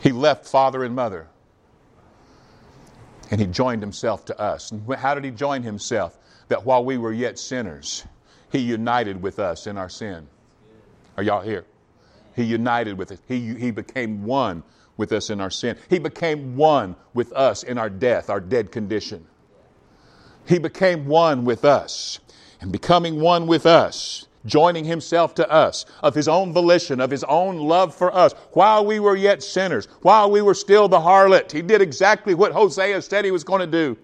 He 0.02 0.12
left 0.12 0.45
father 0.45 0.84
and 0.84 0.95
mother 0.95 1.28
and 3.31 3.39
he 3.39 3.47
joined 3.47 3.81
himself 3.81 4.25
to 4.25 4.39
us. 4.39 4.71
How 4.97 5.13
did 5.13 5.23
he 5.23 5.31
join 5.31 5.63
himself? 5.63 6.17
That 6.47 6.65
while 6.65 6.83
we 6.83 6.97
were 6.97 7.13
yet 7.13 7.37
sinners, 7.37 8.05
He 8.51 8.59
united 8.59 9.21
with 9.21 9.39
us 9.39 9.67
in 9.67 9.77
our 9.77 9.89
sin. 9.89 10.27
Are 11.17 11.23
y'all 11.23 11.41
here? 11.41 11.65
He 12.35 12.43
united 12.43 12.97
with 12.97 13.11
us. 13.11 13.19
He, 13.27 13.53
he 13.53 13.71
became 13.71 14.23
one 14.23 14.63
with 14.97 15.11
us 15.11 15.29
in 15.29 15.39
our 15.41 15.51
sin. 15.51 15.77
He 15.89 15.99
became 15.99 16.55
one 16.55 16.95
with 17.13 17.31
us 17.33 17.63
in 17.63 17.77
our 17.77 17.89
death, 17.89 18.29
our 18.29 18.39
dead 18.39 18.71
condition. 18.71 19.25
He 20.47 20.57
became 20.57 21.05
one 21.05 21.45
with 21.45 21.65
us. 21.65 22.19
And 22.61 22.71
becoming 22.71 23.21
one 23.21 23.47
with 23.47 23.65
us, 23.65 24.27
joining 24.49 24.83
himself 24.83 25.33
to 25.35 25.49
us 25.49 25.85
of 26.03 26.15
his 26.15 26.27
own 26.27 26.51
volition, 26.51 26.99
of 26.99 27.12
his 27.12 27.23
own 27.25 27.57
love 27.57 27.95
for 27.95 28.13
us, 28.13 28.33
while 28.51 28.85
we 28.85 28.99
were 28.99 29.15
yet 29.15 29.41
sinners, 29.41 29.88
while 30.01 30.29
we 30.29 30.41
were 30.41 30.53
still 30.53 30.88
the 30.88 30.99
harlot. 30.99 31.51
He 31.51 31.62
did 31.62 31.81
exactly 31.81 32.33
what 32.33 32.51
Hosea 32.51 33.01
said 33.01 33.23
he 33.23 33.31
was 33.31 33.43
going 33.43 33.62
to 33.62 33.67
do. 33.67 33.97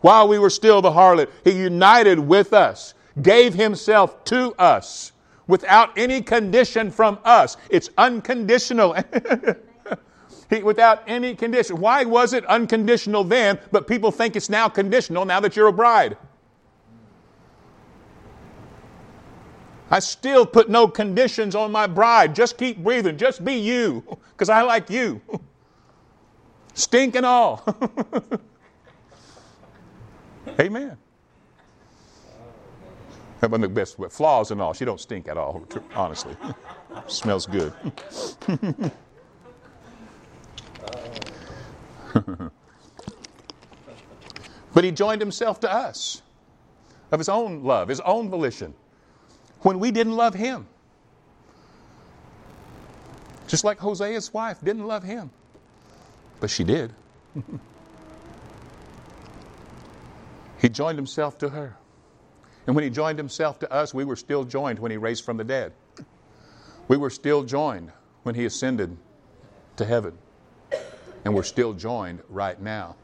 While 0.00 0.28
we 0.28 0.38
were 0.38 0.50
still 0.50 0.80
the 0.80 0.90
harlot, 0.90 1.28
he 1.44 1.52
united 1.52 2.18
with 2.18 2.52
us, 2.52 2.94
gave 3.22 3.54
himself 3.54 4.24
to 4.24 4.54
us 4.58 5.12
without 5.46 5.96
any 5.96 6.22
condition 6.22 6.90
from 6.90 7.18
us. 7.24 7.56
It's 7.70 7.90
unconditional. 7.98 8.96
he, 10.50 10.62
without 10.62 11.02
any 11.06 11.34
condition. 11.34 11.80
Why 11.80 12.04
was 12.04 12.32
it 12.32 12.44
unconditional 12.46 13.24
then, 13.24 13.58
but 13.72 13.86
people 13.86 14.10
think 14.10 14.36
it's 14.36 14.50
now 14.50 14.68
conditional 14.68 15.24
now 15.24 15.40
that 15.40 15.56
you're 15.56 15.68
a 15.68 15.72
bride? 15.72 16.16
I 19.90 20.00
still 20.00 20.44
put 20.44 20.68
no 20.68 20.88
conditions 20.88 21.54
on 21.54 21.70
my 21.70 21.86
bride. 21.86 22.34
Just 22.34 22.58
keep 22.58 22.82
breathing. 22.82 23.16
Just 23.16 23.44
be 23.44 23.54
you, 23.54 24.02
because 24.32 24.48
I 24.48 24.62
like 24.62 24.90
you. 24.90 25.20
Stink 26.74 27.14
and 27.16 27.24
all. 27.24 27.64
Amen. 30.60 30.96
Wasn't 33.42 33.62
the 33.62 33.68
best 33.68 33.98
with 33.98 34.12
flaws 34.12 34.50
and 34.50 34.60
all. 34.60 34.72
She 34.74 34.84
don't 34.84 35.00
stink 35.00 35.28
at 35.28 35.36
all, 35.36 35.64
honestly. 35.94 36.36
Smells 37.06 37.46
good. 37.46 37.72
but 44.74 44.84
he 44.84 44.90
joined 44.90 45.20
himself 45.20 45.60
to 45.60 45.72
us 45.72 46.22
of 47.12 47.20
his 47.20 47.28
own 47.28 47.62
love, 47.62 47.88
his 47.88 48.00
own 48.00 48.28
volition, 48.28 48.74
when 49.66 49.80
we 49.80 49.90
didn't 49.90 50.14
love 50.14 50.32
him. 50.32 50.64
Just 53.48 53.64
like 53.64 53.80
Hosea's 53.80 54.32
wife 54.32 54.60
didn't 54.62 54.86
love 54.86 55.02
him, 55.02 55.32
but 56.38 56.50
she 56.50 56.62
did. 56.62 56.94
he 60.58 60.68
joined 60.68 60.96
himself 60.96 61.36
to 61.38 61.48
her. 61.48 61.76
And 62.68 62.76
when 62.76 62.84
he 62.84 62.90
joined 62.90 63.18
himself 63.18 63.58
to 63.58 63.72
us, 63.72 63.92
we 63.92 64.04
were 64.04 64.14
still 64.14 64.44
joined 64.44 64.78
when 64.78 64.92
he 64.92 64.98
raised 64.98 65.24
from 65.24 65.36
the 65.36 65.42
dead. 65.42 65.72
We 66.86 66.96
were 66.96 67.10
still 67.10 67.42
joined 67.42 67.90
when 68.22 68.36
he 68.36 68.44
ascended 68.44 68.96
to 69.78 69.84
heaven. 69.84 70.16
And 71.24 71.34
we're 71.34 71.42
still 71.42 71.72
joined 71.72 72.22
right 72.28 72.60
now. 72.62 72.94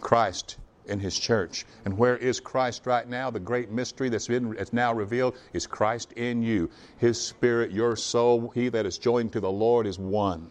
Christ 0.00 0.56
in 0.88 0.98
his 0.98 1.18
church. 1.18 1.64
And 1.84 1.96
where 1.96 2.16
is 2.16 2.40
Christ 2.40 2.86
right 2.86 3.08
now? 3.08 3.30
The 3.30 3.40
great 3.40 3.70
mystery 3.70 4.08
that's 4.08 4.28
been 4.28 4.54
that's 4.54 4.72
now 4.72 4.92
revealed 4.92 5.36
is 5.52 5.66
Christ 5.66 6.12
in 6.12 6.42
you. 6.42 6.70
His 6.98 7.20
spirit, 7.20 7.70
your 7.70 7.96
soul, 7.96 8.50
he 8.54 8.68
that 8.68 8.86
is 8.86 8.98
joined 8.98 9.32
to 9.32 9.40
the 9.40 9.50
Lord 9.50 9.86
is 9.86 9.98
one. 9.98 10.50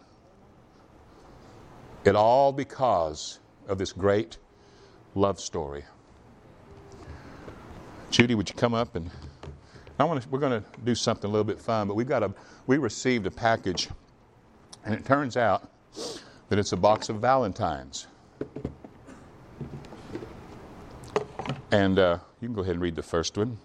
It 2.04 2.16
all 2.16 2.52
because 2.52 3.40
of 3.66 3.78
this 3.78 3.92
great 3.92 4.38
love 5.14 5.40
story. 5.40 5.84
Judy, 8.10 8.34
would 8.34 8.48
you 8.48 8.54
come 8.54 8.72
up 8.72 8.96
and 8.96 9.10
I 9.98 10.04
want 10.04 10.22
to, 10.22 10.28
we're 10.28 10.38
going 10.38 10.62
to 10.62 10.68
do 10.84 10.94
something 10.94 11.28
a 11.28 11.32
little 11.32 11.44
bit 11.44 11.60
fun, 11.60 11.88
but 11.88 11.94
we've 11.94 12.08
got 12.08 12.22
a 12.22 12.32
we 12.68 12.78
received 12.78 13.26
a 13.26 13.30
package, 13.30 13.88
and 14.84 14.94
it 14.94 15.04
turns 15.04 15.36
out 15.36 15.70
that 16.48 16.58
it's 16.58 16.72
a 16.72 16.76
box 16.76 17.08
of 17.08 17.16
Valentines. 17.16 18.06
And 21.70 21.98
uh, 21.98 22.18
you 22.40 22.48
can 22.48 22.54
go 22.54 22.62
ahead 22.62 22.74
and 22.74 22.82
read 22.82 22.96
the 22.96 23.02
first 23.02 23.36
one. 23.36 23.58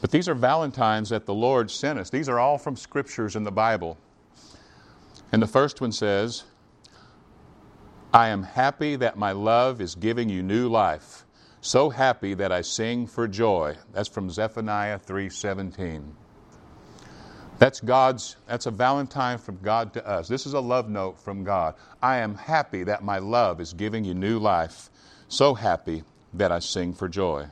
But 0.00 0.10
these 0.10 0.28
are 0.28 0.34
Valentines 0.34 1.10
that 1.10 1.26
the 1.26 1.34
Lord 1.34 1.70
sent 1.70 1.98
us. 1.98 2.10
These 2.10 2.28
are 2.28 2.38
all 2.38 2.58
from 2.58 2.76
scriptures 2.76 3.36
in 3.36 3.44
the 3.44 3.52
Bible. 3.52 3.98
And 5.32 5.42
the 5.42 5.46
first 5.46 5.80
one 5.80 5.92
says, 5.92 6.44
I 8.12 8.28
am 8.28 8.42
happy 8.42 8.96
that 8.96 9.16
my 9.16 9.32
love 9.32 9.80
is 9.80 9.94
giving 9.94 10.28
you 10.28 10.42
new 10.42 10.68
life 10.68 11.24
so 11.60 11.90
happy 11.90 12.34
that 12.34 12.52
I 12.52 12.62
sing 12.62 13.06
for 13.06 13.28
joy. 13.28 13.76
That's 13.92 14.08
from 14.08 14.30
Zephaniah 14.30 14.98
3:17. 14.98 16.14
That's 17.58 17.80
God's 17.80 18.36
that's 18.46 18.64
a 18.64 18.70
valentine 18.70 19.36
from 19.36 19.58
God 19.62 19.92
to 19.92 20.06
us. 20.06 20.26
This 20.26 20.46
is 20.46 20.54
a 20.54 20.60
love 20.60 20.88
note 20.88 21.18
from 21.18 21.44
God. 21.44 21.74
I 22.02 22.16
am 22.16 22.34
happy 22.34 22.84
that 22.84 23.04
my 23.04 23.18
love 23.18 23.60
is 23.60 23.74
giving 23.74 24.04
you 24.04 24.14
new 24.14 24.38
life. 24.38 24.90
So 25.28 25.52
happy 25.52 26.02
that 26.34 26.52
I 26.52 26.58
sing 26.58 26.92
for 26.92 27.08
joy. 27.08 27.46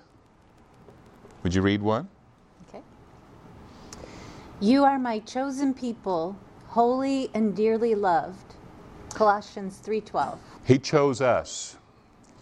Would 1.42 1.54
you 1.54 1.62
read 1.62 1.82
one? 1.82 2.08
Okay. 2.68 2.82
You 4.60 4.84
are 4.84 4.98
my 4.98 5.20
chosen 5.20 5.74
people, 5.74 6.36
holy 6.68 7.30
and 7.34 7.56
dearly 7.56 7.94
loved. 7.94 8.54
Colossians 9.14 9.78
3:12. 9.78 10.38
He 10.64 10.78
chose 10.78 11.20
us. 11.20 11.76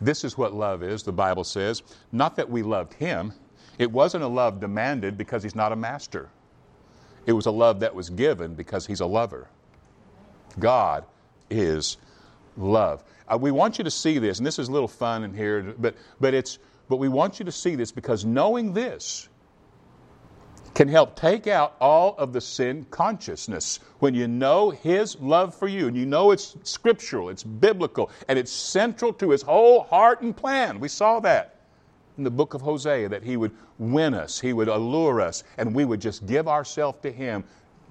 This 0.00 0.24
is 0.24 0.36
what 0.36 0.52
love 0.52 0.82
is, 0.82 1.02
the 1.02 1.12
Bible 1.12 1.44
says. 1.44 1.82
Not 2.12 2.36
that 2.36 2.50
we 2.50 2.62
loved 2.62 2.94
him. 2.94 3.32
It 3.78 3.90
wasn't 3.90 4.24
a 4.24 4.28
love 4.28 4.60
demanded 4.60 5.16
because 5.16 5.42
he's 5.42 5.54
not 5.54 5.72
a 5.72 5.76
master. 5.76 6.28
It 7.26 7.32
was 7.32 7.46
a 7.46 7.50
love 7.50 7.80
that 7.80 7.94
was 7.94 8.10
given 8.10 8.54
because 8.54 8.86
he's 8.86 9.00
a 9.00 9.06
lover. 9.06 9.48
God 10.58 11.04
is 11.50 11.96
love. 12.56 13.04
Uh, 13.28 13.38
we 13.40 13.50
want 13.50 13.78
you 13.78 13.84
to 13.84 13.90
see 13.90 14.18
this, 14.18 14.38
and 14.38 14.46
this 14.46 14.58
is 14.58 14.68
a 14.68 14.72
little 14.72 14.88
fun 14.88 15.24
in 15.24 15.34
here, 15.34 15.74
but, 15.78 15.94
but, 16.20 16.34
it's, 16.34 16.58
but 16.88 16.96
we 16.96 17.08
want 17.08 17.38
you 17.38 17.44
to 17.44 17.52
see 17.52 17.74
this 17.74 17.92
because 17.92 18.24
knowing 18.24 18.72
this, 18.72 19.28
can 20.76 20.88
help 20.88 21.16
take 21.16 21.46
out 21.46 21.74
all 21.80 22.14
of 22.18 22.34
the 22.34 22.40
sin 22.40 22.84
consciousness. 22.90 23.80
When 23.98 24.14
you 24.14 24.28
know 24.28 24.68
His 24.68 25.16
love 25.18 25.54
for 25.54 25.66
you, 25.66 25.88
and 25.88 25.96
you 25.96 26.04
know 26.04 26.32
it's 26.32 26.54
scriptural, 26.64 27.30
it's 27.30 27.42
biblical, 27.42 28.10
and 28.28 28.38
it's 28.38 28.52
central 28.52 29.14
to 29.14 29.30
His 29.30 29.40
whole 29.40 29.84
heart 29.84 30.20
and 30.20 30.36
plan. 30.36 30.78
We 30.78 30.88
saw 30.88 31.18
that 31.20 31.60
in 32.18 32.24
the 32.24 32.30
book 32.30 32.52
of 32.52 32.60
Hosea 32.60 33.08
that 33.08 33.22
He 33.22 33.38
would 33.38 33.52
win 33.78 34.12
us, 34.12 34.38
He 34.38 34.52
would 34.52 34.68
allure 34.68 35.22
us, 35.22 35.44
and 35.56 35.74
we 35.74 35.86
would 35.86 36.00
just 36.00 36.26
give 36.26 36.46
ourselves 36.46 36.98
to 37.00 37.10
Him 37.10 37.42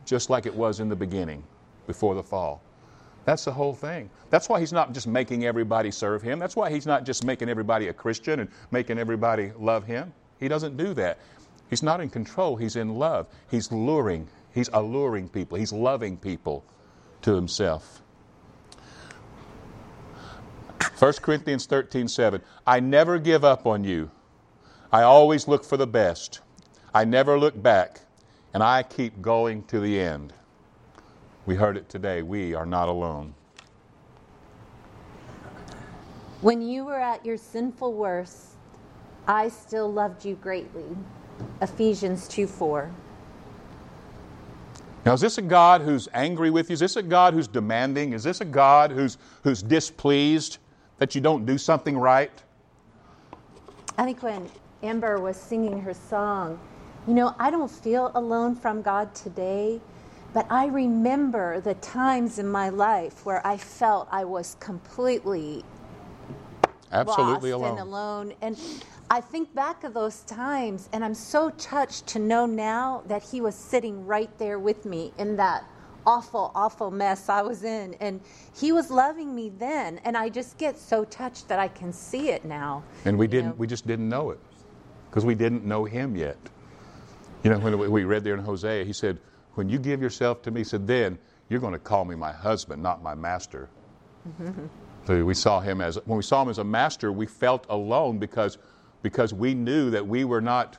just 0.06 0.30
like 0.30 0.46
it 0.46 0.54
was 0.54 0.80
in 0.80 0.88
the 0.88 0.96
beginning 0.96 1.44
before 1.88 2.14
the 2.14 2.22
fall. 2.22 2.62
That's 3.26 3.44
the 3.44 3.52
whole 3.52 3.74
thing. 3.74 4.10
That's 4.30 4.48
why 4.48 4.60
he's 4.60 4.72
not 4.72 4.94
just 4.94 5.08
making 5.08 5.46
everybody 5.46 5.92
serve 5.92 6.22
him. 6.22 6.38
That's 6.38 6.56
why 6.56 6.70
he's 6.70 6.86
not 6.86 7.06
just 7.06 7.24
making 7.24 7.50
everybody 7.50 7.88
a 7.88 7.94
Christian 7.94 8.40
and 8.40 8.50
making 8.72 9.00
everybody 9.00 9.52
love 9.58 9.86
him. 9.86 10.14
He 10.40 10.48
doesn't 10.48 10.78
do 10.78 10.94
that. 10.94 11.18
He's 11.70 11.82
not 11.82 12.00
in 12.02 12.10
control, 12.10 12.56
he's 12.56 12.76
in 12.76 12.96
love. 12.96 13.28
He's 13.50 13.72
luring, 13.72 14.28
he's 14.54 14.70
alluring 14.72 15.30
people, 15.30 15.58
he's 15.58 15.74
loving 15.74 16.18
people 16.18 16.64
to 17.24 17.34
himself. 17.34 18.04
1 21.00 21.14
Corinthians 21.14 21.66
13 21.66 22.08
7. 22.08 22.42
I 22.66 22.80
never 22.80 23.18
give 23.18 23.44
up 23.44 23.66
on 23.66 23.84
you. 23.84 24.12
I 24.92 25.02
always 25.02 25.48
look 25.48 25.66
for 25.66 25.78
the 25.78 25.88
best. 25.88 26.40
I 26.94 27.04
never 27.04 27.38
look 27.38 27.62
back, 27.62 28.02
and 28.54 28.64
I 28.64 28.84
keep 28.84 29.22
going 29.22 29.64
to 29.64 29.80
the 29.80 30.00
end. 30.00 30.32
We 31.46 31.56
heard 31.56 31.78
it 31.78 31.90
today. 31.90 32.24
We 32.24 32.56
are 32.56 32.66
not 32.66 32.90
alone. 32.90 33.36
When 36.42 36.62
you 36.62 36.86
were 36.86 37.00
at 37.00 37.26
your 37.26 37.38
sinful 37.38 37.94
worst, 37.94 38.56
I 39.28 39.50
still 39.50 39.92
loved 39.92 40.26
you 40.26 40.36
greatly. 40.36 40.98
Ephesians 41.62 42.28
2 42.28 42.48
4. 42.48 42.92
Now, 45.06 45.14
is 45.14 45.22
this 45.22 45.38
a 45.38 45.42
God 45.42 45.82
who's 45.82 46.08
angry 46.16 46.50
with 46.50 46.70
you? 46.70 46.74
Is 46.74 46.80
this 46.80 46.96
a 46.96 47.04
God 47.04 47.36
who's 47.36 47.48
demanding? 47.48 48.14
Is 48.14 48.24
this 48.24 48.42
a 48.42 48.46
God 48.46 48.92
who's, 48.92 49.20
who's 49.44 49.62
displeased 49.62 50.58
that 50.98 51.14
you 51.14 51.22
don't 51.22 51.46
do 51.46 51.60
something 51.60 51.96
right? 51.96 52.32
I 54.00 54.04
think 54.04 54.24
when 54.24 54.50
Amber 54.82 55.20
was 55.20 55.38
singing 55.38 55.80
her 55.82 55.94
song, 55.94 56.60
you 57.08 57.14
know, 57.14 57.36
I 57.38 57.52
don't 57.52 57.70
feel 57.70 58.12
alone 58.16 58.56
from 58.56 58.82
God 58.82 59.14
today, 59.14 59.80
but 60.36 60.46
I 60.50 60.66
remember 60.66 61.62
the 61.62 61.76
times 61.76 62.40
in 62.40 62.48
my 62.50 62.68
life 62.68 63.26
where 63.26 63.46
I 63.48 63.56
felt 63.56 64.10
I 64.12 64.26
was 64.26 64.58
completely 64.60 65.64
absolutely 66.92 67.54
lost 67.54 67.62
alone. 67.62 67.72
and 67.72 67.80
alone. 67.80 68.34
And 68.42 68.84
I 69.10 69.22
think 69.22 69.56
back 69.56 69.86
of 69.86 69.94
those 69.94 70.24
times, 70.24 70.90
and 70.92 71.06
I'm 71.06 71.14
so 71.14 71.52
touched 71.52 72.08
to 72.08 72.20
know 72.20 72.46
now 72.46 73.04
that 73.08 73.24
he 73.24 73.40
was 73.40 73.56
sitting 73.56 74.06
right 74.06 74.30
there 74.38 74.60
with 74.60 74.84
me 74.84 75.14
in 75.18 75.38
that 75.38 75.64
awful, 76.06 76.52
awful 76.54 76.92
mess 76.92 77.30
I 77.30 77.42
was 77.42 77.64
in. 77.64 77.94
And 78.02 78.20
he 78.54 78.74
was 78.74 78.92
loving 78.92 79.34
me 79.34 79.54
then. 79.58 80.02
And 80.04 80.18
I 80.18 80.28
just 80.28 80.58
get 80.58 80.78
so 80.78 81.06
touched 81.06 81.48
that 81.48 81.60
I 81.60 81.70
can 81.70 81.94
see 81.94 82.32
it 82.32 82.44
now. 82.44 82.84
And 83.06 83.18
we 83.18 83.28
didn't, 83.28 83.52
know? 83.52 83.56
we 83.58 83.68
just 83.68 83.88
didn't 83.88 84.10
know 84.10 84.32
it 84.32 84.40
because 85.10 85.24
we 85.24 85.34
didn't 85.34 85.64
know 85.64 85.86
him 85.86 86.14
yet. 86.14 86.36
You 87.46 87.52
know, 87.52 87.60
when 87.60 87.90
we 87.90 88.04
read 88.04 88.26
there 88.26 88.34
in 88.34 88.44
Hosea, 88.44 88.84
he 88.84 88.92
said, 88.92 89.18
When 89.56 89.70
you 89.70 89.80
give 89.80 90.02
yourself 90.02 90.42
to 90.44 90.52
me, 90.52 90.62
he 90.62 90.64
said, 90.64 90.86
then 90.86 91.18
you're 91.50 91.60
going 91.60 91.74
to 91.74 91.80
call 91.80 92.06
me 92.06 92.16
my 92.16 92.32
husband, 92.32 92.82
not 92.82 93.02
my 93.02 93.16
master. 93.16 93.70
Mm-hmm. 94.42 94.66
so 95.06 95.24
we 95.24 95.36
saw 95.36 95.60
him 95.60 95.82
as, 95.82 96.00
when 96.06 96.18
we 96.18 96.24
saw 96.24 96.42
him 96.42 96.50
as 96.50 96.58
a 96.58 96.64
master, 96.64 97.12
we 97.12 97.28
felt 97.28 97.66
alone 97.70 98.18
because, 98.18 98.58
because 99.04 99.34
we 99.34 99.54
knew 99.54 99.92
that 99.92 100.06
we 100.06 100.26
were 100.26 100.42
not 100.42 100.78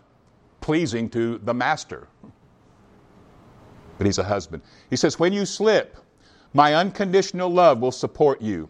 pleasing 0.61 1.09
to 1.11 1.39
the 1.39 1.55
master. 1.55 2.09
But 3.99 4.07
he's 4.07 4.19
a 4.19 4.25
husband. 4.25 4.63
He 4.91 4.97
says, 4.97 5.19
When 5.19 5.33
you 5.33 5.47
slip, 5.47 5.97
my 6.53 6.75
unconditional 6.75 7.49
love 7.49 7.79
will 7.79 7.93
support 7.93 8.43
you. 8.43 8.69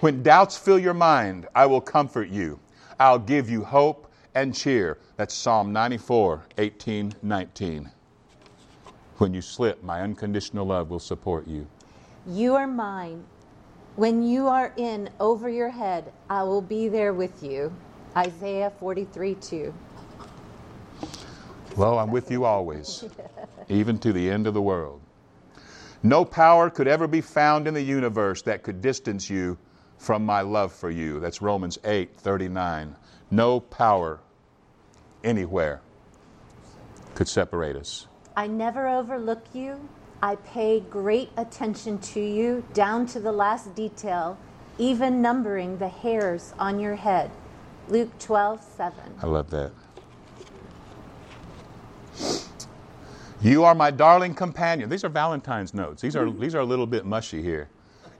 When 0.00 0.22
doubts 0.22 0.56
fill 0.56 0.78
your 0.78 0.94
mind, 0.94 1.48
I 1.54 1.66
will 1.66 1.80
comfort 1.80 2.28
you. 2.28 2.60
I'll 3.00 3.18
give 3.18 3.48
you 3.48 3.64
hope 3.64 4.12
and 4.34 4.54
cheer. 4.54 4.98
That's 5.16 5.34
Psalm 5.34 5.72
94, 5.72 6.44
18, 6.58 7.14
19. 7.22 7.90
When 9.18 9.34
you 9.34 9.42
slip, 9.42 9.82
my 9.82 10.02
unconditional 10.02 10.66
love 10.66 10.90
will 10.90 11.00
support 11.00 11.48
you. 11.48 11.66
You 12.24 12.54
are 12.54 12.68
mine. 12.68 13.24
When 13.96 14.22
you 14.22 14.46
are 14.46 14.72
in 14.76 15.10
over 15.18 15.48
your 15.48 15.70
head, 15.70 16.12
I 16.30 16.44
will 16.44 16.62
be 16.62 16.88
there 16.88 17.12
with 17.12 17.42
you. 17.42 17.72
Isaiah 18.16 18.70
43, 18.78 19.34
2. 19.34 19.74
Well, 21.76 21.98
I'm 21.98 22.12
with 22.12 22.30
you 22.30 22.44
always, 22.44 23.04
even 23.68 23.98
to 23.98 24.12
the 24.12 24.30
end 24.30 24.46
of 24.46 24.54
the 24.54 24.62
world. 24.62 25.00
No 26.04 26.24
power 26.24 26.70
could 26.70 26.86
ever 26.86 27.08
be 27.08 27.20
found 27.20 27.66
in 27.66 27.74
the 27.74 27.82
universe 27.82 28.42
that 28.42 28.62
could 28.62 28.80
distance 28.80 29.28
you 29.28 29.58
from 29.96 30.24
my 30.24 30.42
love 30.42 30.72
for 30.72 30.90
you. 30.90 31.18
That's 31.18 31.42
Romans 31.42 31.76
8 31.82 32.14
39. 32.16 32.94
No 33.32 33.58
power 33.58 34.20
anywhere 35.24 35.80
could 37.16 37.26
separate 37.26 37.74
us. 37.74 38.06
I 38.38 38.46
never 38.46 38.86
overlook 38.86 39.42
you. 39.52 39.88
I 40.22 40.36
pay 40.36 40.78
great 40.78 41.30
attention 41.36 41.98
to 42.14 42.20
you, 42.20 42.62
down 42.72 43.04
to 43.06 43.18
the 43.18 43.32
last 43.32 43.74
detail, 43.74 44.38
even 44.78 45.20
numbering 45.20 45.78
the 45.78 45.88
hairs 45.88 46.54
on 46.56 46.78
your 46.78 46.94
head. 46.94 47.32
Luke 47.88 48.16
12 48.20 48.62
7. 48.62 48.94
I 49.20 49.26
love 49.26 49.50
that. 49.50 49.72
You 53.42 53.64
are 53.64 53.74
my 53.74 53.90
darling 53.90 54.36
companion. 54.36 54.88
These 54.88 55.02
are 55.02 55.08
Valentine's 55.08 55.74
notes. 55.74 56.00
These 56.00 56.14
are, 56.14 56.30
these 56.30 56.54
are 56.54 56.60
a 56.60 56.64
little 56.64 56.86
bit 56.86 57.04
mushy 57.04 57.42
here. 57.42 57.68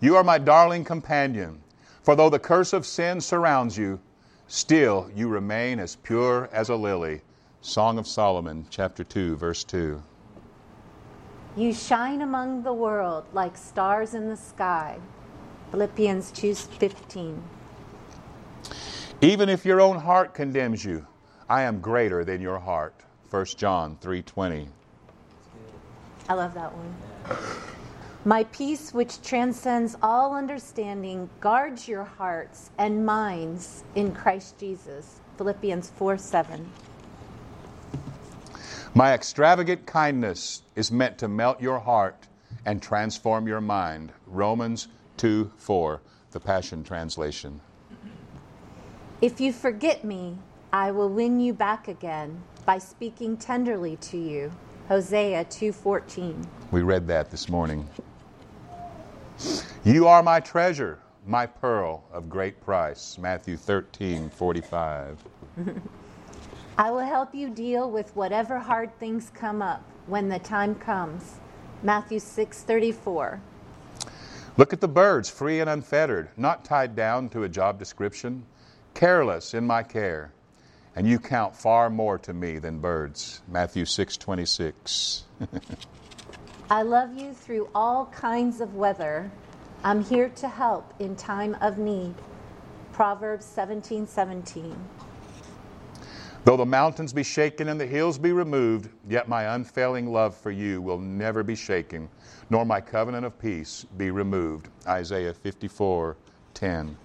You 0.00 0.16
are 0.16 0.24
my 0.24 0.38
darling 0.38 0.82
companion. 0.82 1.62
For 2.02 2.16
though 2.16 2.28
the 2.28 2.40
curse 2.40 2.72
of 2.72 2.86
sin 2.86 3.20
surrounds 3.20 3.78
you, 3.78 4.00
still 4.48 5.12
you 5.14 5.28
remain 5.28 5.78
as 5.78 5.94
pure 5.94 6.48
as 6.50 6.70
a 6.70 6.74
lily. 6.74 7.20
Song 7.60 7.98
of 7.98 8.06
Solomon, 8.08 8.66
chapter 8.68 9.04
2, 9.04 9.36
verse 9.36 9.62
2. 9.62 10.02
You 11.58 11.72
shine 11.72 12.22
among 12.22 12.62
the 12.62 12.72
world 12.72 13.24
like 13.32 13.56
stars 13.56 14.14
in 14.14 14.28
the 14.28 14.36
sky. 14.36 15.00
Philippians 15.72 16.30
2:15. 16.30 17.42
Even 19.20 19.48
if 19.48 19.66
your 19.66 19.80
own 19.80 19.98
heart 19.98 20.34
condemns 20.34 20.84
you, 20.84 21.04
I 21.48 21.62
am 21.62 21.80
greater 21.80 22.24
than 22.24 22.40
your 22.40 22.60
heart. 22.60 22.94
1 23.28 23.58
John 23.58 23.96
3:20. 24.00 24.68
I 26.28 26.34
love 26.34 26.54
that 26.54 26.70
one. 26.72 26.94
My 28.24 28.44
peace, 28.44 28.94
which 28.94 29.20
transcends 29.20 29.96
all 30.00 30.36
understanding, 30.36 31.28
guards 31.40 31.88
your 31.88 32.04
hearts 32.04 32.70
and 32.78 33.04
minds 33.04 33.82
in 33.96 34.14
Christ 34.14 34.58
Jesus. 34.58 35.18
Philippians 35.36 35.90
4 35.90 36.18
7. 36.18 36.70
My 38.94 39.12
extravagant 39.12 39.86
kindness 39.86 40.62
is 40.74 40.90
meant 40.90 41.18
to 41.18 41.28
melt 41.28 41.60
your 41.60 41.78
heart 41.78 42.26
and 42.64 42.82
transform 42.82 43.46
your 43.46 43.60
mind. 43.60 44.12
Romans 44.26 44.88
2 45.18 45.50
4, 45.56 46.00
the 46.30 46.40
Passion 46.40 46.82
Translation. 46.82 47.60
If 49.20 49.40
you 49.40 49.52
forget 49.52 50.04
me, 50.04 50.38
I 50.72 50.90
will 50.90 51.10
win 51.10 51.38
you 51.38 51.52
back 51.52 51.88
again 51.88 52.42
by 52.64 52.78
speaking 52.78 53.36
tenderly 53.36 53.96
to 53.96 54.16
you. 54.16 54.52
Hosea 54.88 55.44
2:14. 55.44 56.46
We 56.70 56.82
read 56.82 57.06
that 57.08 57.30
this 57.30 57.48
morning. 57.48 57.88
You 59.84 60.06
are 60.08 60.22
my 60.22 60.40
treasure, 60.40 60.98
my 61.26 61.46
pearl 61.46 62.04
of 62.12 62.30
great 62.30 62.60
price. 62.60 63.18
Matthew 63.18 63.56
13:45. 63.56 65.18
I 66.78 66.90
will 66.90 67.00
help 67.00 67.34
you 67.34 67.50
deal 67.50 67.90
with 67.90 68.16
whatever 68.16 68.58
hard 68.58 68.98
things 68.98 69.30
come 69.34 69.60
up 69.60 69.82
when 70.06 70.30
the 70.30 70.38
time 70.38 70.74
comes. 70.76 71.40
Matthew 71.82 72.20
6:34. 72.20 73.40
Look 74.56 74.72
at 74.72 74.80
the 74.80 74.88
birds, 74.88 75.28
free 75.28 75.60
and 75.60 75.68
unfettered, 75.68 76.30
not 76.36 76.64
tied 76.64 76.96
down 76.96 77.28
to 77.30 77.42
a 77.42 77.48
job 77.48 77.78
description, 77.78 78.46
careless 78.94 79.52
in 79.54 79.66
my 79.66 79.82
care 79.82 80.32
and 80.98 81.06
you 81.06 81.16
count 81.20 81.54
far 81.54 81.88
more 81.88 82.18
to 82.18 82.32
me 82.32 82.58
than 82.58 82.80
birds. 82.80 83.40
Matthew 83.46 83.84
6:26. 83.84 85.22
I 86.70 86.82
love 86.82 87.16
you 87.16 87.32
through 87.34 87.68
all 87.72 88.06
kinds 88.06 88.60
of 88.60 88.74
weather. 88.74 89.30
I'm 89.84 90.02
here 90.02 90.28
to 90.30 90.48
help 90.48 90.92
in 90.98 91.14
time 91.14 91.56
of 91.60 91.78
need. 91.78 92.14
Proverbs 92.92 93.46
17:17. 93.46 94.08
17. 94.08 94.76
Though 96.44 96.56
the 96.56 96.64
mountains 96.64 97.12
be 97.12 97.22
shaken 97.22 97.68
and 97.68 97.78
the 97.78 97.86
hills 97.86 98.16
be 98.16 98.32
removed, 98.32 98.88
yet 99.08 99.28
my 99.28 99.54
unfailing 99.54 100.10
love 100.10 100.34
for 100.34 100.50
you 100.50 100.80
will 100.80 100.98
never 100.98 101.42
be 101.42 101.54
shaken, 101.54 102.08
nor 102.48 102.64
my 102.64 102.80
covenant 102.80 103.26
of 103.26 103.38
peace 103.38 103.84
be 103.96 104.10
removed. 104.10 104.68
Isaiah 104.86 105.34
54:10. 105.34 106.96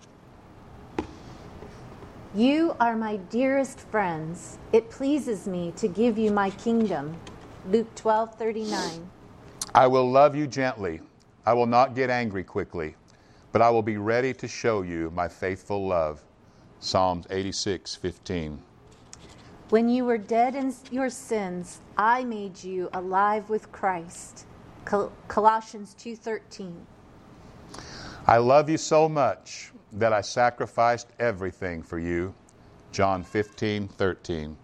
You 2.34 2.76
are 2.80 2.96
my 2.96 3.18
dearest 3.18 3.80
friends. 3.80 4.58
It 4.72 4.90
pleases 4.90 5.46
me 5.46 5.74
to 5.76 5.88
give 5.88 6.18
you 6.18 6.32
my 6.32 6.50
kingdom. 6.52 7.16
Luke 7.70 7.94
12:39. 7.96 9.10
I 9.76 9.88
will 9.88 10.10
love 10.10 10.36
you 10.36 10.48
gently. 10.48 11.02
I 11.46 11.54
will 11.54 11.68
not 11.68 11.96
get 11.96 12.10
angry 12.10 12.44
quickly, 12.44 12.96
but 13.52 13.62
I 13.62 13.70
will 13.70 13.84
be 13.84 13.98
ready 13.98 14.34
to 14.36 14.48
show 14.48 14.84
you 14.84 15.12
my 15.12 15.28
faithful 15.28 15.86
love. 15.86 16.24
Psalms 16.80 17.28
86:15. 17.30 18.60
When 19.74 19.90
you 19.90 20.06
were 20.06 20.20
dead 20.20 20.54
in 20.54 20.72
your 20.92 21.10
sins, 21.10 21.80
I 21.98 22.24
made 22.26 22.64
you 22.64 22.92
alive 22.94 23.50
with 23.50 23.72
Christ. 23.72 24.46
Col- 24.86 25.12
Colossians 25.28 25.96
2:13. 25.96 26.86
I 28.28 28.38
love 28.38 28.70
you 28.70 28.78
so 28.78 29.10
much 29.10 29.74
that 29.92 30.14
I 30.14 30.22
sacrificed 30.22 31.08
everything 31.18 31.82
for 31.82 31.98
you. 31.98 32.36
John 32.92 33.24
15:13. 33.24 34.58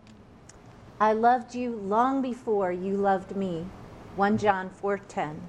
I 1.02 1.14
loved 1.14 1.56
you 1.56 1.76
long 1.78 2.22
before 2.22 2.72
you 2.72 2.96
loved 2.96 3.36
me. 3.36 3.66
1 4.16 4.38
John 4.38 4.70
4:10. 4.70 5.42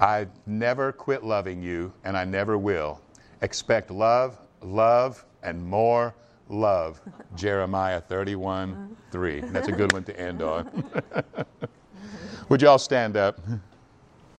I 0.00 0.26
never 0.46 0.90
quit 0.90 1.22
loving 1.22 1.62
you 1.62 1.92
and 2.02 2.16
I 2.16 2.24
never 2.24 2.58
will. 2.58 3.00
Expect 3.40 3.88
love, 3.88 4.40
love 4.60 5.24
and 5.44 5.64
more 5.64 6.12
love. 6.48 7.00
Jeremiah 7.34 8.00
31, 8.00 8.96
3. 9.10 9.40
That's 9.40 9.68
a 9.68 9.72
good 9.72 9.92
one 9.92 10.04
to 10.04 10.18
end 10.18 10.42
on. 10.42 10.84
Would 12.48 12.62
you 12.62 12.68
all 12.68 12.78
stand 12.78 13.16
up? 13.16 13.40